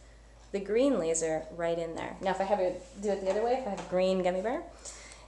the 0.50 0.58
green 0.58 0.98
laser 0.98 1.44
right 1.56 1.78
in 1.78 1.94
there. 1.94 2.16
Now, 2.20 2.32
if 2.32 2.40
I 2.40 2.44
have 2.44 2.58
it 2.58 2.82
do 3.00 3.10
it 3.10 3.20
the 3.20 3.30
other 3.30 3.44
way, 3.44 3.52
if 3.52 3.66
I 3.66 3.70
have 3.70 3.80
a 3.80 3.88
green 3.88 4.24
gummy 4.24 4.42
bear, 4.42 4.64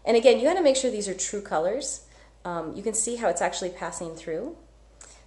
and 0.05 0.17
again, 0.17 0.41
you 0.41 0.49
got 0.49 0.55
to 0.55 0.63
make 0.63 0.75
sure 0.75 0.91
these 0.91 1.09
are 1.09 1.15
true 1.15 1.41
colors. 1.41 2.07
Um, 2.45 2.75
you 2.75 2.83
can 2.83 2.95
see 2.95 3.17
how 3.17 3.29
it's 3.29 3.41
actually 3.41 3.71
passing 3.71 4.17
through. 4.17 4.57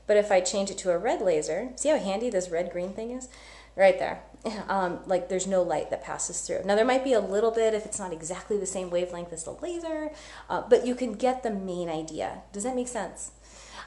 But 0.06 0.18
if 0.18 0.32
I 0.32 0.42
change 0.42 0.70
it 0.70 0.78
to 0.80 0.92
a 0.92 0.98
red 0.98 1.22
laser, 1.22 1.70
see 1.78 1.90
how 1.90 1.98
handy 1.98 2.30
this 2.30 2.50
red-green 2.50 2.92
thing 2.92 3.12
is? 3.12 3.30
Right 3.78 3.98
there. 3.98 4.22
Um, 4.68 5.00
like 5.06 5.28
there's 5.28 5.48
no 5.48 5.62
light 5.62 5.90
that 5.90 6.04
passes 6.04 6.42
through. 6.42 6.62
Now 6.66 6.76
there 6.76 6.86
might 6.86 7.04
be 7.04 7.14
a 7.14 7.20
little 7.20 7.52
bit 7.52 7.74
if 7.74 7.86
it's 7.86 8.00
not 8.00 8.14
exactly 8.14 8.58
the 8.58 8.66
same 8.66 8.90
wavelength 8.90 9.34
as 9.34 9.44
the 9.44 9.52
laser, 9.52 10.12
uh, 10.50 10.64
but 10.68 10.86
you 10.86 10.96
can 10.96 11.14
get 11.14 11.44
the 11.44 11.52
main 11.52 11.90
idea. 11.90 12.42
Does 12.54 12.64
that 12.64 12.76
make 12.76 12.88
sense? 12.88 13.32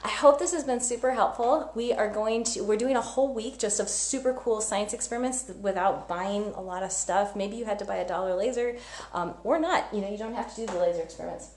I 0.04 0.10
hope 0.10 0.38
this 0.38 0.52
has 0.52 0.64
been 0.64 0.80
super 0.80 1.12
helpful. 1.12 1.72
We 1.74 1.94
are 1.94 2.10
going 2.12 2.44
to, 2.44 2.62
we're 2.62 2.76
doing 2.76 2.94
a 2.94 3.00
whole 3.00 3.32
week 3.32 3.58
just 3.58 3.80
of 3.80 3.88
super 3.88 4.34
cool 4.34 4.60
science 4.60 4.92
experiments 4.92 5.50
without 5.62 6.06
buying 6.08 6.52
a 6.54 6.60
lot 6.60 6.82
of 6.82 6.92
stuff. 6.92 7.34
Maybe 7.34 7.56
you 7.56 7.64
had 7.64 7.78
to 7.78 7.86
buy 7.86 7.96
a 7.96 8.06
dollar 8.06 8.34
laser 8.34 8.76
um, 9.14 9.32
or 9.44 9.58
not. 9.58 9.86
You 9.94 10.02
know, 10.02 10.10
you 10.10 10.18
don't 10.18 10.34
have 10.34 10.54
to 10.54 10.66
do 10.66 10.66
the 10.66 10.78
laser 10.78 11.00
experiments. 11.00 11.48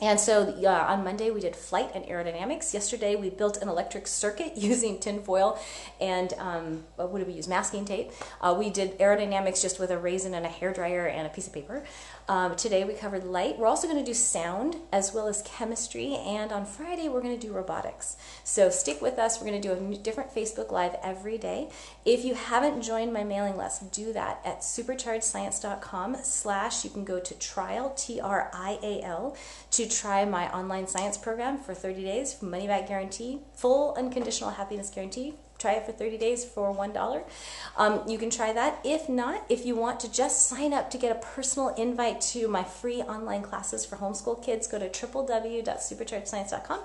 And 0.00 0.18
so 0.18 0.42
uh, 0.64 0.86
on 0.88 1.04
Monday 1.04 1.30
we 1.30 1.40
did 1.40 1.54
flight 1.54 1.90
and 1.94 2.04
aerodynamics. 2.06 2.72
Yesterday 2.72 3.16
we 3.16 3.28
built 3.28 3.58
an 3.58 3.68
electric 3.68 4.06
circuit 4.06 4.52
using 4.56 4.98
tinfoil 4.98 5.58
and 6.00 6.32
um, 6.38 6.84
what 6.96 7.18
did 7.18 7.26
we 7.26 7.34
use? 7.34 7.48
Masking 7.48 7.84
tape. 7.84 8.10
Uh, 8.40 8.54
we 8.58 8.70
did 8.70 8.98
aerodynamics 8.98 9.60
just 9.60 9.78
with 9.78 9.90
a 9.90 9.98
raisin 9.98 10.34
and 10.34 10.46
a 10.46 10.48
hair 10.48 10.72
dryer 10.72 11.06
and 11.06 11.26
a 11.26 11.30
piece 11.30 11.46
of 11.46 11.52
paper. 11.52 11.84
Um, 12.28 12.54
today 12.56 12.84
we 12.84 12.94
covered 12.94 13.24
light. 13.24 13.58
We're 13.58 13.66
also 13.66 13.88
going 13.88 13.98
to 13.98 14.08
do 14.08 14.14
sound 14.14 14.76
as 14.92 15.12
well 15.12 15.26
as 15.28 15.42
chemistry. 15.42 16.14
And 16.14 16.52
on 16.52 16.64
Friday 16.64 17.08
we're 17.08 17.20
going 17.20 17.38
to 17.38 17.46
do 17.46 17.52
robotics. 17.52 18.16
So 18.44 18.70
stick 18.70 19.02
with 19.02 19.18
us. 19.18 19.40
We're 19.40 19.48
going 19.48 19.60
to 19.60 19.68
do 19.68 19.72
a 19.74 19.96
different 19.98 20.34
Facebook 20.34 20.70
Live 20.70 20.96
every 21.02 21.38
day. 21.38 21.68
If 22.04 22.24
you 22.24 22.34
haven't 22.34 22.82
joined 22.82 23.12
my 23.12 23.24
mailing 23.24 23.56
list, 23.56 23.92
do 23.92 24.12
that 24.12 24.40
at 24.44 24.60
superchargedscience.com 24.60 26.16
slash 26.22 26.84
you 26.84 26.90
can 26.90 27.04
go 27.04 27.20
to 27.20 27.34
trial, 27.38 27.94
T-R-I-A-L, 27.96 29.36
to 29.70 29.88
try 29.88 30.24
my 30.24 30.52
online 30.54 30.86
science 30.86 31.16
program 31.16 31.58
for 31.58 31.74
30 31.74 32.02
days, 32.04 32.40
money 32.42 32.66
back 32.66 32.86
guarantee, 32.88 33.40
full 33.54 33.94
unconditional 33.96 34.50
happiness 34.50 34.90
guarantee. 34.90 35.34
Try 35.60 35.74
it 35.74 35.84
for 35.84 35.92
30 35.92 36.16
days 36.16 36.44
for 36.44 36.74
$1. 36.74 37.22
Um, 37.76 38.02
you 38.08 38.16
can 38.18 38.30
try 38.30 38.52
that. 38.52 38.80
If 38.82 39.08
not, 39.08 39.44
if 39.50 39.66
you 39.66 39.76
want 39.76 40.00
to 40.00 40.10
just 40.10 40.46
sign 40.46 40.72
up 40.72 40.90
to 40.90 40.98
get 40.98 41.14
a 41.14 41.20
personal 41.20 41.68
invite 41.74 42.20
to 42.32 42.48
my 42.48 42.64
free 42.64 43.02
online 43.02 43.42
classes 43.42 43.84
for 43.84 43.96
homeschool 43.96 44.42
kids, 44.42 44.66
go 44.66 44.78
to 44.78 44.88
www.superchargedscience.com 44.88 46.80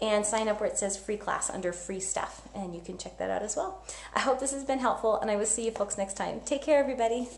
and 0.00 0.24
sign 0.24 0.48
up 0.48 0.60
where 0.60 0.70
it 0.70 0.78
says 0.78 0.96
free 0.96 1.16
class 1.16 1.50
under 1.50 1.72
free 1.72 2.00
stuff. 2.00 2.42
And 2.54 2.72
you 2.74 2.80
can 2.80 2.96
check 2.96 3.18
that 3.18 3.30
out 3.30 3.42
as 3.42 3.56
well. 3.56 3.84
I 4.14 4.20
hope 4.20 4.38
this 4.38 4.52
has 4.52 4.64
been 4.64 4.78
helpful, 4.78 5.18
and 5.20 5.30
I 5.30 5.36
will 5.36 5.44
see 5.44 5.64
you 5.64 5.72
folks 5.72 5.98
next 5.98 6.14
time. 6.14 6.40
Take 6.44 6.62
care, 6.62 6.78
everybody. 6.78 7.28